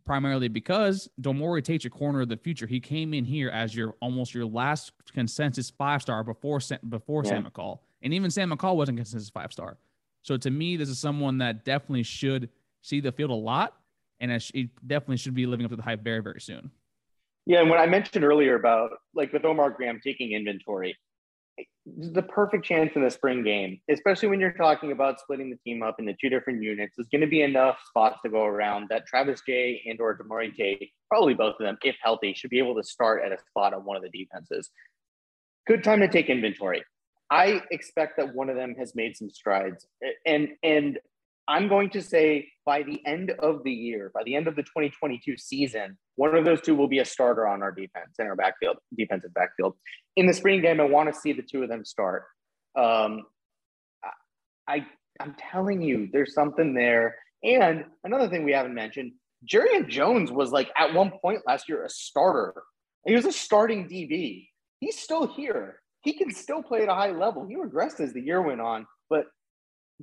primarily 0.04 0.48
because 0.48 1.08
Demore 1.20 1.62
takes 1.62 1.84
a 1.84 1.90
corner 1.90 2.20
of 2.20 2.28
the 2.28 2.36
future. 2.36 2.66
He 2.66 2.80
came 2.80 3.14
in 3.14 3.24
here 3.24 3.50
as 3.50 3.74
your 3.74 3.94
almost 4.00 4.34
your 4.34 4.46
last 4.46 4.92
consensus 5.12 5.70
five 5.70 6.02
star 6.02 6.22
before 6.22 6.60
before 6.88 7.22
yeah. 7.24 7.30
Sam 7.30 7.44
McCall, 7.44 7.80
and 8.02 8.12
even 8.12 8.30
Sam 8.30 8.50
McCall 8.50 8.76
wasn't 8.76 8.98
consensus 8.98 9.30
five 9.30 9.52
star. 9.52 9.78
So 10.22 10.36
to 10.36 10.50
me, 10.50 10.76
this 10.76 10.88
is 10.88 10.98
someone 10.98 11.38
that 11.38 11.64
definitely 11.64 12.02
should 12.02 12.48
see 12.82 13.00
the 13.00 13.12
field 13.12 13.30
a 13.30 13.34
lot, 13.34 13.76
and 14.20 14.30
it 14.30 14.70
definitely 14.86 15.18
should 15.18 15.34
be 15.34 15.46
living 15.46 15.64
up 15.64 15.70
to 15.70 15.76
the 15.76 15.82
hype 15.82 16.02
very 16.02 16.20
very 16.20 16.40
soon. 16.40 16.70
Yeah, 17.46 17.60
and 17.60 17.68
when 17.68 17.78
I 17.78 17.86
mentioned 17.86 18.24
earlier 18.24 18.56
about 18.56 18.90
like 19.14 19.32
with 19.32 19.44
Omar 19.44 19.70
Graham 19.70 20.00
taking 20.02 20.32
inventory, 20.32 20.96
the 21.86 22.22
perfect 22.22 22.64
chance 22.64 22.92
in 22.96 23.02
the 23.02 23.10
spring 23.10 23.42
game, 23.42 23.78
especially 23.90 24.28
when 24.28 24.40
you're 24.40 24.52
talking 24.52 24.92
about 24.92 25.20
splitting 25.20 25.50
the 25.50 25.56
team 25.56 25.82
up 25.82 25.96
into 25.98 26.14
two 26.18 26.30
different 26.30 26.62
units, 26.62 26.98
is 26.98 27.08
going 27.08 27.20
to 27.20 27.26
be 27.26 27.42
enough 27.42 27.78
spots 27.86 28.20
to 28.22 28.30
go 28.30 28.44
around 28.44 28.88
that 28.88 29.06
Travis 29.06 29.42
Jay 29.46 29.82
and 29.86 30.00
or 30.00 30.16
Demorie 30.16 30.54
Tate, 30.56 30.92
probably 31.10 31.34
both 31.34 31.56
of 31.60 31.64
them, 31.64 31.76
if 31.82 31.96
healthy, 32.02 32.32
should 32.32 32.50
be 32.50 32.58
able 32.58 32.74
to 32.76 32.82
start 32.82 33.22
at 33.24 33.32
a 33.32 33.38
spot 33.50 33.74
on 33.74 33.84
one 33.84 33.96
of 33.96 34.02
the 34.02 34.08
defenses. 34.08 34.70
Good 35.66 35.84
time 35.84 36.00
to 36.00 36.08
take 36.08 36.30
inventory. 36.30 36.82
I 37.30 37.62
expect 37.70 38.16
that 38.16 38.34
one 38.34 38.48
of 38.48 38.56
them 38.56 38.74
has 38.78 38.94
made 38.94 39.16
some 39.16 39.28
strides, 39.30 39.86
and 40.24 40.50
and 40.62 40.98
I'm 41.46 41.68
going 41.68 41.90
to 41.90 42.02
say 42.02 42.48
by 42.64 42.82
the 42.82 43.00
end 43.06 43.30
of 43.30 43.62
the 43.64 43.72
year, 43.72 44.10
by 44.14 44.22
the 44.24 44.34
end 44.34 44.48
of 44.48 44.56
the 44.56 44.62
2022 44.62 45.36
season, 45.36 45.98
one 46.16 46.34
of 46.34 46.44
those 46.44 46.60
two 46.60 46.74
will 46.74 46.88
be 46.88 47.00
a 47.00 47.04
starter 47.04 47.46
on 47.46 47.62
our 47.62 47.72
defense 47.72 48.14
in 48.18 48.26
our 48.26 48.36
backfield, 48.36 48.78
defensive 48.96 49.34
backfield. 49.34 49.74
In 50.16 50.26
the 50.26 50.32
spring 50.32 50.62
game, 50.62 50.80
I 50.80 50.84
want 50.84 51.12
to 51.12 51.20
see 51.20 51.32
the 51.32 51.42
two 51.42 51.62
of 51.62 51.68
them 51.68 51.84
start. 51.84 52.24
Um, 52.76 53.24
I 54.66 54.86
I'm 55.20 55.36
telling 55.38 55.80
you, 55.80 56.08
there's 56.12 56.34
something 56.34 56.74
there. 56.74 57.16
And 57.42 57.84
another 58.04 58.28
thing 58.28 58.44
we 58.44 58.52
haven't 58.52 58.74
mentioned, 58.74 59.12
Jarrian 59.46 59.88
Jones 59.88 60.32
was 60.32 60.50
like 60.50 60.70
at 60.76 60.94
one 60.94 61.12
point 61.20 61.42
last 61.46 61.68
year 61.68 61.84
a 61.84 61.88
starter. 61.88 62.54
He 63.06 63.14
was 63.14 63.26
a 63.26 63.32
starting 63.32 63.88
DB. 63.88 64.48
He's 64.80 64.98
still 64.98 65.26
here. 65.26 65.80
He 66.00 66.14
can 66.14 66.32
still 66.34 66.62
play 66.62 66.82
at 66.82 66.88
a 66.88 66.94
high 66.94 67.10
level. 67.10 67.46
He 67.46 67.56
regressed 67.56 68.00
as 68.00 68.12
the 68.12 68.20
year 68.20 68.42
went 68.42 68.60
on, 68.60 68.86
but 69.10 69.26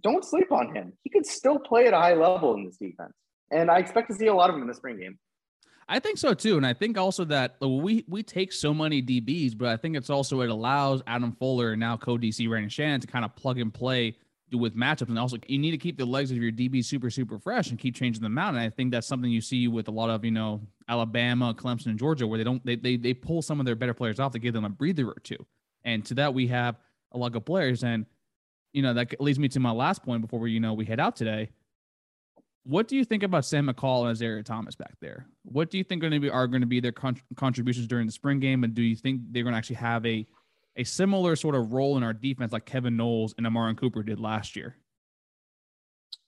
don't 0.01 0.23
sleep 0.23 0.51
on 0.51 0.73
him. 0.75 0.93
He 1.03 1.09
could 1.09 1.25
still 1.25 1.59
play 1.59 1.87
at 1.87 1.93
a 1.93 1.97
high 1.97 2.13
level 2.13 2.53
in 2.55 2.65
this 2.65 2.77
defense. 2.77 3.13
And 3.51 3.69
I 3.69 3.79
expect 3.79 4.09
to 4.09 4.15
see 4.15 4.27
a 4.27 4.33
lot 4.33 4.49
of 4.49 4.55
him 4.55 4.61
in 4.61 4.67
the 4.67 4.73
spring 4.73 4.97
game. 4.97 5.17
I 5.89 5.99
think 5.99 6.17
so 6.17 6.33
too, 6.33 6.55
and 6.55 6.65
I 6.65 6.73
think 6.73 6.97
also 6.97 7.25
that 7.25 7.57
we 7.59 8.05
we 8.07 8.23
take 8.23 8.53
so 8.53 8.73
many 8.73 9.01
DBs, 9.01 9.57
but 9.57 9.67
I 9.67 9.75
think 9.75 9.97
it's 9.97 10.09
also 10.09 10.39
it 10.39 10.49
allows 10.49 11.01
Adam 11.05 11.33
Fuller 11.33 11.71
and 11.71 11.81
now 11.81 11.97
co 11.97 12.17
DC 12.17 12.47
Brandon 12.47 12.69
Shannon 12.69 13.01
to 13.01 13.07
kind 13.07 13.25
of 13.25 13.35
plug 13.35 13.59
and 13.59 13.73
play 13.73 14.15
with 14.53 14.73
matchups, 14.73 15.09
and 15.09 15.19
also 15.19 15.37
you 15.47 15.57
need 15.57 15.71
to 15.71 15.77
keep 15.77 15.97
the 15.97 16.05
legs 16.05 16.31
of 16.31 16.37
your 16.37 16.51
DB 16.51 16.83
super 16.85 17.09
super 17.09 17.37
fresh 17.39 17.71
and 17.71 17.79
keep 17.79 17.93
changing 17.93 18.23
them 18.23 18.37
out. 18.37 18.49
And 18.49 18.59
I 18.59 18.69
think 18.69 18.91
that's 18.91 19.05
something 19.07 19.29
you 19.29 19.41
see 19.41 19.67
with 19.67 19.89
a 19.89 19.91
lot 19.91 20.09
of 20.09 20.23
you 20.23 20.31
know 20.31 20.61
Alabama, 20.87 21.53
Clemson, 21.53 21.87
and 21.87 21.99
Georgia, 21.99 22.25
where 22.25 22.37
they 22.37 22.45
don't 22.45 22.65
they 22.65 22.77
they 22.77 22.95
they 22.95 23.13
pull 23.13 23.41
some 23.41 23.59
of 23.59 23.65
their 23.65 23.75
better 23.75 23.93
players 23.93 24.17
off 24.17 24.31
to 24.31 24.39
give 24.39 24.53
them 24.53 24.63
a 24.63 24.69
breather 24.69 25.09
or 25.09 25.19
two, 25.23 25.45
and 25.83 26.05
to 26.05 26.13
that 26.13 26.33
we 26.33 26.47
have 26.47 26.77
a 27.11 27.17
lot 27.17 27.35
of 27.35 27.43
players 27.43 27.83
and 27.83 28.05
you 28.73 28.81
know, 28.81 28.93
that 28.93 29.19
leads 29.19 29.39
me 29.39 29.47
to 29.49 29.59
my 29.59 29.71
last 29.71 30.03
point 30.03 30.21
before 30.21 30.39
we, 30.39 30.51
you 30.51 30.59
know, 30.59 30.73
we 30.73 30.85
head 30.85 30.99
out 30.99 31.15
today. 31.15 31.49
What 32.63 32.87
do 32.87 32.95
you 32.95 33.03
think 33.03 33.23
about 33.23 33.43
Sam 33.43 33.67
McCall 33.67 34.07
and 34.07 34.15
Azareye'h 34.15 34.45
Thomas 34.45 34.75
back 34.75 34.93
there? 35.01 35.25
What 35.43 35.71
do 35.71 35.77
you 35.77 35.83
think 35.83 36.01
going 36.01 36.13
to 36.13 36.19
be 36.19 36.29
are 36.29 36.47
going 36.47 36.61
to 36.61 36.67
be 36.67 36.79
their 36.79 36.91
con- 36.91 37.19
contributions 37.35 37.87
during 37.87 38.05
the 38.05 38.11
spring 38.11 38.39
game, 38.39 38.63
and 38.63 38.73
do 38.73 38.83
you 38.83 38.95
think 38.95 39.21
they're 39.31 39.43
going 39.43 39.53
to 39.53 39.57
actually 39.57 39.77
have 39.77 40.05
a 40.05 40.25
a 40.77 40.83
similar 40.83 41.35
sort 41.35 41.55
of 41.55 41.73
role 41.73 41.97
in 41.97 42.03
our 42.03 42.13
defense 42.13 42.53
like 42.53 42.65
Kevin 42.65 42.95
Knowles 42.95 43.33
and 43.37 43.45
Amari 43.45 43.75
Cooper 43.75 44.03
did 44.03 44.19
last 44.19 44.55
year? 44.55 44.77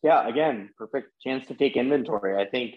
Yeah, 0.02 0.28
again, 0.28 0.70
perfect 0.78 1.12
chance 1.22 1.46
to 1.48 1.54
take 1.54 1.78
inventory. 1.78 2.36
I 2.36 2.50
think 2.50 2.76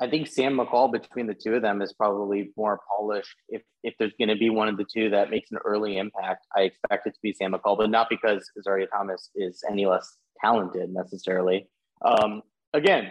I 0.00 0.08
think 0.08 0.28
Sam 0.28 0.56
McCall 0.56 0.92
between 0.92 1.26
the 1.26 1.34
two 1.34 1.54
of 1.54 1.62
them 1.62 1.82
is 1.82 1.92
probably 1.92 2.52
more 2.56 2.80
polished. 2.88 3.34
If 3.48 3.62
if 3.82 3.94
there's 3.98 4.12
going 4.18 4.28
to 4.28 4.36
be 4.36 4.48
one 4.48 4.68
of 4.68 4.76
the 4.76 4.84
two 4.84 5.10
that 5.10 5.30
makes 5.30 5.50
an 5.50 5.58
early 5.64 5.98
impact, 5.98 6.46
I 6.56 6.62
expect 6.62 7.06
it 7.06 7.14
to 7.14 7.18
be 7.22 7.32
Sam 7.32 7.52
McCall, 7.52 7.76
but 7.76 7.90
not 7.90 8.08
because 8.08 8.48
Azareye'h 8.58 8.88
Thomas 8.90 9.30
is 9.34 9.62
any 9.68 9.86
less 9.86 10.16
talented 10.40 10.90
necessarily. 10.90 11.68
Um, 12.04 12.42
again, 12.72 13.10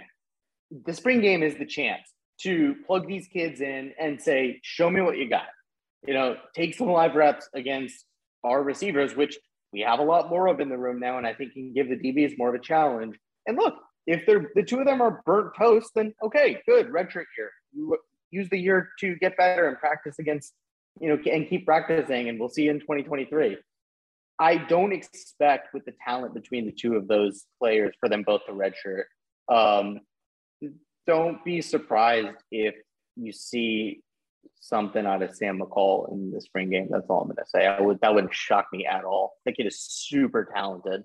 the 0.86 0.94
spring 0.94 1.20
game 1.20 1.44
is 1.44 1.56
the 1.58 1.66
chance 1.66 2.08
to 2.42 2.76
plug 2.86 3.08
these 3.08 3.28
kids 3.28 3.60
in 3.60 3.94
and 4.00 4.22
say, 4.22 4.60
"Show 4.64 4.90
me 4.90 5.02
what 5.02 5.18
you 5.18 5.30
got." 5.30 5.48
You 6.06 6.14
know, 6.14 6.38
take 6.56 6.76
some 6.76 6.88
live 6.88 7.16
reps 7.16 7.50
against 7.54 8.06
our 8.46 8.64
receivers, 8.64 9.16
which 9.16 9.38
we 9.74 9.82
have 9.82 10.00
a 10.00 10.04
lot 10.04 10.30
more 10.30 10.48
of 10.48 10.62
in 10.62 10.70
the 10.70 10.78
room 10.78 11.00
now, 11.00 11.18
and 11.18 11.28
I 11.28 11.34
think 11.34 11.54
can 11.54 11.74
give 11.74 11.90
the 11.90 11.98
DBs 11.98 12.38
more 12.38 12.50
of 12.50 12.56
a 12.56 12.64
challenge. 12.64 13.18
And 13.46 13.58
look, 13.58 13.76
if 14.08 14.26
they're 14.26 14.50
the 14.56 14.64
two 14.64 14.80
of 14.80 14.86
them 14.86 15.02
are 15.02 15.22
burnt 15.26 15.52
toast, 15.58 15.92
then 15.94 16.14
okay, 16.24 16.62
good, 16.66 16.88
redshirt 16.88 17.26
year. 17.38 17.52
Use 18.32 18.50
the 18.50 18.58
year 18.58 18.90
to 19.00 19.16
get 19.18 19.38
better 19.38 19.68
and 19.68 19.78
practice 19.78 20.18
against, 20.20 20.54
you 21.00 21.10
know, 21.10 21.22
and 21.32 21.48
keep 21.48 21.66
practicing, 21.66 22.30
and 22.30 22.40
we'll 22.40 22.50
see 22.50 22.64
you 22.64 22.72
in 22.72 22.80
2023. 22.80 23.58
I 24.40 24.58
don't 24.58 24.94
expect 24.94 25.74
with 25.74 25.86
the 25.86 25.94
talent 26.06 26.34
between 26.34 26.66
the 26.66 26.72
two 26.72 26.96
of 26.96 27.08
those 27.08 27.46
players 27.60 27.94
for 28.00 28.08
them 28.08 28.24
both 28.24 28.42
to 28.46 28.54
redshirt. 28.54 29.06
Um, 29.50 30.02
don't 31.06 31.44
be 31.44 31.62
surprised 31.62 32.38
if 32.52 32.76
you 33.16 33.32
see 33.32 34.02
something 34.60 35.06
out 35.06 35.24
of 35.24 35.36
Sam 35.36 35.60
McCall 35.60 36.12
in 36.12 36.32
the 36.32 36.42
spring 36.42 36.70
game. 36.70 36.88
That's 36.90 37.08
all 37.10 37.22
I'm 37.22 37.28
going 37.28 37.38
to 37.38 37.46
say. 37.46 37.66
I 37.66 37.82
would 37.82 38.00
that 38.02 38.14
wouldn't 38.14 38.34
shock 38.34 38.68
me 38.72 38.86
at 38.86 39.04
all. 39.04 39.34
Think 39.44 39.58
he 39.58 39.64
is 39.64 39.80
super 39.80 40.50
talented 40.54 41.04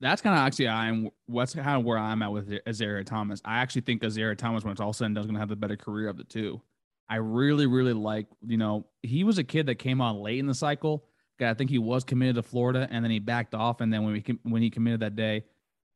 that's 0.00 0.20
kind 0.20 0.34
of 0.34 0.40
actually 0.40 0.68
I'm 0.68 1.10
what's 1.26 1.54
kind 1.54 1.78
of 1.78 1.84
where 1.84 1.98
I'm 1.98 2.22
at 2.22 2.32
with 2.32 2.48
Azareye'h 2.48 3.06
Thomas. 3.06 3.40
I 3.44 3.58
actually 3.58 3.82
think 3.82 4.02
Azareye'h 4.02 4.36
Thomas, 4.36 4.64
when 4.64 4.72
it's 4.72 4.80
all 4.80 4.92
said 4.92 5.06
and 5.06 5.14
done, 5.14 5.22
is 5.22 5.26
going 5.26 5.34
to 5.34 5.40
have 5.40 5.48
the 5.48 5.56
better 5.56 5.76
career 5.76 6.08
of 6.08 6.16
the 6.16 6.24
two. 6.24 6.60
I 7.08 7.16
really, 7.16 7.66
really 7.66 7.92
like, 7.92 8.26
you 8.44 8.56
know, 8.56 8.86
he 9.02 9.24
was 9.24 9.38
a 9.38 9.44
kid 9.44 9.66
that 9.66 9.76
came 9.76 10.00
on 10.00 10.16
late 10.16 10.38
in 10.38 10.46
the 10.46 10.54
cycle. 10.54 11.04
I 11.40 11.54
think 11.54 11.70
he 11.70 11.78
was 11.78 12.02
committed 12.02 12.36
to 12.36 12.42
Florida 12.42 12.88
and 12.90 13.04
then 13.04 13.10
he 13.10 13.18
backed 13.18 13.54
off. 13.54 13.80
And 13.80 13.92
then 13.92 14.04
when 14.04 14.12
we 14.14 14.38
when 14.42 14.62
he 14.62 14.70
committed 14.70 15.00
that 15.00 15.16
day, 15.16 15.44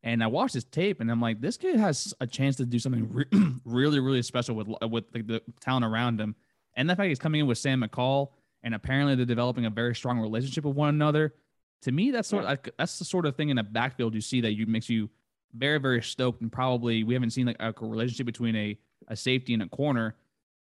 and 0.02 0.22
I 0.22 0.28
watched 0.28 0.54
his 0.54 0.64
tape 0.64 1.00
and 1.00 1.10
I'm 1.10 1.20
like, 1.20 1.40
this 1.40 1.56
kid 1.56 1.76
has 1.76 2.14
a 2.20 2.26
chance 2.26 2.56
to 2.56 2.66
do 2.66 2.78
something 2.78 3.08
re- 3.10 3.24
really, 3.64 4.00
really 4.00 4.22
special 4.22 4.54
with 4.54 4.68
with 4.88 5.04
like 5.14 5.26
the 5.26 5.42
talent 5.60 5.84
around 5.84 6.20
him. 6.20 6.36
And 6.76 6.88
the 6.88 6.96
fact 6.96 7.08
he's 7.08 7.18
coming 7.18 7.40
in 7.40 7.46
with 7.46 7.58
Sam 7.58 7.82
McCall 7.82 8.28
and 8.62 8.74
apparently 8.74 9.14
they're 9.14 9.26
developing 9.26 9.66
a 9.66 9.70
very 9.70 9.94
strong 9.94 10.20
relationship 10.20 10.64
with 10.64 10.76
one 10.76 10.90
another 10.90 11.34
to 11.82 11.92
me, 11.92 12.10
that's 12.10 12.28
sort 12.28 12.44
of, 12.44 12.58
that's 12.78 12.98
the 12.98 13.04
sort 13.04 13.26
of 13.26 13.36
thing 13.36 13.48
in 13.48 13.58
a 13.58 13.62
backfield 13.62 14.14
you 14.14 14.20
see 14.20 14.40
that 14.42 14.52
you 14.52 14.66
makes 14.66 14.88
you 14.88 15.08
very 15.54 15.78
very 15.78 16.00
stoked 16.02 16.42
and 16.42 16.52
probably 16.52 17.02
we 17.02 17.14
haven't 17.14 17.30
seen 17.30 17.46
like 17.46 17.56
a 17.58 17.72
relationship 17.80 18.24
between 18.24 18.54
a 18.54 18.78
a 19.08 19.16
safety 19.16 19.52
and 19.52 19.62
a 19.62 19.66
corner 19.66 20.14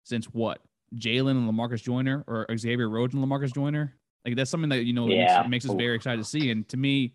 since 0.03 0.25
what 0.27 0.61
Jalen 0.95 1.31
and 1.31 1.49
Lamarcus 1.51 1.83
Joyner 1.83 2.23
or 2.27 2.45
Xavier 2.55 2.89
Rhodes 2.89 3.13
and 3.13 3.23
Lamarcus 3.23 3.53
Joyner. 3.53 3.93
Like 4.25 4.35
that's 4.35 4.49
something 4.49 4.69
that 4.69 4.85
you 4.85 4.93
know 4.93 5.07
yeah. 5.07 5.39
makes, 5.39 5.49
makes 5.49 5.69
us 5.69 5.75
very 5.75 5.95
excited 5.95 6.17
to 6.17 6.23
see. 6.23 6.49
And 6.51 6.67
to 6.69 6.77
me, 6.77 7.13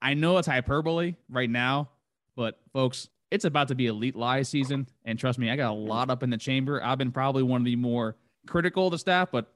I 0.00 0.14
know 0.14 0.38
it's 0.38 0.48
hyperbole 0.48 1.16
right 1.28 1.50
now, 1.50 1.90
but 2.36 2.60
folks, 2.72 3.08
it's 3.30 3.44
about 3.44 3.68
to 3.68 3.74
be 3.74 3.86
elite 3.86 4.16
live 4.16 4.46
season. 4.46 4.86
And 5.04 5.18
trust 5.18 5.38
me, 5.38 5.50
I 5.50 5.56
got 5.56 5.70
a 5.70 5.74
lot 5.74 6.10
up 6.10 6.22
in 6.22 6.30
the 6.30 6.36
chamber. 6.36 6.82
I've 6.82 6.98
been 6.98 7.12
probably 7.12 7.42
one 7.42 7.60
of 7.60 7.64
the 7.64 7.76
more 7.76 8.16
critical 8.46 8.86
of 8.86 8.92
the 8.92 8.98
staff, 8.98 9.30
but 9.30 9.52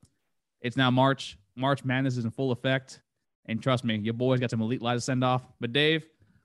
it's 0.60 0.76
now 0.76 0.90
March. 0.90 1.38
March 1.56 1.84
Madness 1.84 2.16
is 2.16 2.24
in 2.24 2.30
full 2.30 2.52
effect. 2.52 3.00
And 3.48 3.62
trust 3.62 3.84
me, 3.84 3.96
your 3.96 4.14
boys 4.14 4.40
got 4.40 4.50
some 4.50 4.60
elite 4.60 4.82
lives 4.82 5.02
to 5.02 5.06
send 5.06 5.24
off. 5.24 5.42
But 5.58 5.72
Dave, 5.72 6.04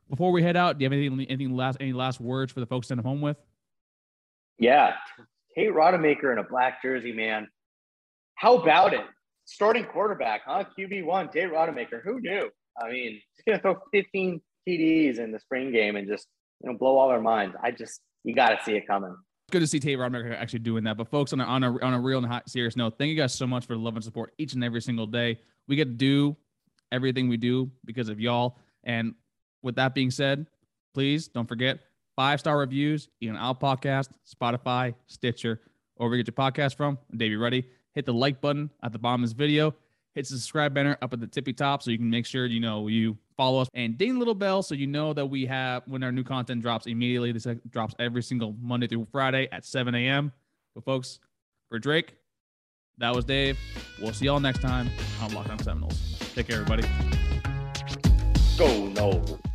before 0.09 0.31
we 0.31 0.41
head 0.41 0.55
out, 0.55 0.77
do 0.77 0.83
you 0.83 0.85
have 0.85 0.93
anything, 0.93 1.25
anything 1.29 1.55
last, 1.55 1.77
any 1.79 1.93
last 1.93 2.19
words 2.19 2.51
for 2.51 2.59
the 2.59 2.65
folks 2.65 2.87
send 2.87 2.99
them 2.99 3.05
home 3.05 3.21
with? 3.21 3.37
Yeah, 4.57 4.93
Tate 5.55 5.71
Rodemaker 5.71 6.31
in 6.31 6.37
a 6.37 6.43
black 6.43 6.81
jersey, 6.81 7.11
man. 7.11 7.47
How 8.35 8.55
about 8.57 8.93
it? 8.93 9.01
Starting 9.45 9.85
quarterback, 9.85 10.41
huh? 10.45 10.63
QB 10.77 11.05
one, 11.05 11.29
Tate 11.29 11.51
Rodemaker. 11.51 12.01
Who 12.03 12.19
knew? 12.21 12.49
I 12.81 12.89
mean, 12.89 13.21
he's 13.33 13.43
gonna 13.45 13.59
throw 13.59 13.75
15 13.91 14.41
TDs 14.67 15.19
in 15.19 15.31
the 15.31 15.39
spring 15.39 15.71
game 15.71 15.95
and 15.95 16.07
just 16.07 16.27
you 16.61 16.71
know 16.71 16.77
blow 16.77 16.97
all 16.97 17.09
our 17.09 17.21
minds. 17.21 17.55
I 17.61 17.71
just 17.71 18.01
you 18.23 18.33
got 18.33 18.49
to 18.49 18.63
see 18.63 18.73
it 18.73 18.87
coming. 18.87 19.15
Good 19.51 19.59
to 19.59 19.67
see 19.67 19.79
Tate 19.79 19.97
Rodemaker 19.97 20.35
actually 20.35 20.59
doing 20.59 20.83
that. 20.85 20.97
But 20.97 21.09
folks, 21.09 21.33
on 21.33 21.41
a, 21.41 21.43
on 21.43 21.63
a 21.63 21.79
on 21.83 21.93
a 21.93 21.99
real 21.99 22.19
and 22.19 22.27
hot, 22.27 22.49
serious 22.49 22.75
note, 22.75 22.97
thank 22.97 23.09
you 23.09 23.17
guys 23.17 23.33
so 23.33 23.45
much 23.45 23.65
for 23.65 23.73
the 23.73 23.79
love 23.79 23.95
and 23.95 24.03
support 24.03 24.33
each 24.37 24.53
and 24.53 24.63
every 24.63 24.81
single 24.81 25.05
day. 25.05 25.39
We 25.67 25.75
get 25.75 25.85
to 25.85 25.91
do 25.91 26.37
everything 26.93 27.27
we 27.27 27.35
do 27.35 27.69
because 27.83 28.07
of 28.07 28.19
y'all. 28.21 28.57
And 28.85 29.15
with 29.61 29.75
that 29.75 29.93
being 29.93 30.11
said, 30.11 30.45
please 30.93 31.27
don't 31.27 31.47
forget 31.47 31.79
five 32.15 32.39
star 32.39 32.57
reviews, 32.57 33.09
even 33.19 33.35
Out 33.35 33.59
Podcast, 33.59 34.09
Spotify, 34.25 34.93
Stitcher, 35.07 35.59
or 35.97 36.07
where 36.07 36.17
you 36.17 36.23
get 36.23 36.33
your 36.35 36.51
podcast 36.51 36.75
from. 36.75 36.97
Davey, 37.15 37.35
ready? 37.35 37.65
Hit 37.93 38.05
the 38.05 38.13
like 38.13 38.39
button 38.39 38.69
at 38.83 38.91
the 38.91 38.99
bottom 38.99 39.23
of 39.23 39.29
this 39.29 39.35
video. 39.35 39.73
Hit 40.15 40.27
the 40.27 40.35
subscribe 40.35 40.73
banner 40.73 40.97
up 41.01 41.11
at 41.13 41.19
the 41.19 41.27
tippy 41.27 41.53
top 41.53 41.81
so 41.81 41.91
you 41.91 41.97
can 41.97 42.09
make 42.09 42.25
sure 42.25 42.45
you 42.45 42.59
know 42.59 42.87
you 42.87 43.17
follow 43.35 43.61
us 43.61 43.67
and 43.73 43.97
ding 43.97 44.13
the 44.13 44.19
little 44.19 44.35
bell 44.35 44.61
so 44.61 44.75
you 44.75 44.85
know 44.85 45.11
that 45.13 45.25
we 45.25 45.45
have 45.45 45.81
when 45.87 46.03
our 46.03 46.11
new 46.11 46.23
content 46.23 46.61
drops 46.61 46.85
immediately. 46.85 47.31
This 47.31 47.47
drops 47.69 47.95
every 47.97 48.21
single 48.21 48.55
Monday 48.61 48.87
through 48.87 49.07
Friday 49.11 49.47
at 49.51 49.65
7 49.65 49.95
a.m. 49.95 50.31
But 50.75 50.85
folks, 50.85 51.19
for 51.69 51.79
Drake, 51.79 52.15
that 52.99 53.15
was 53.15 53.25
Dave. 53.25 53.57
We'll 53.99 54.13
see 54.13 54.25
y'all 54.25 54.39
next 54.39 54.61
time 54.61 54.89
on 55.21 55.31
Lockdown 55.31 55.63
Seminoles. 55.63 56.12
Take 56.35 56.47
care, 56.47 56.61
everybody. 56.61 56.81
Go 58.57 58.87
no. 58.87 59.52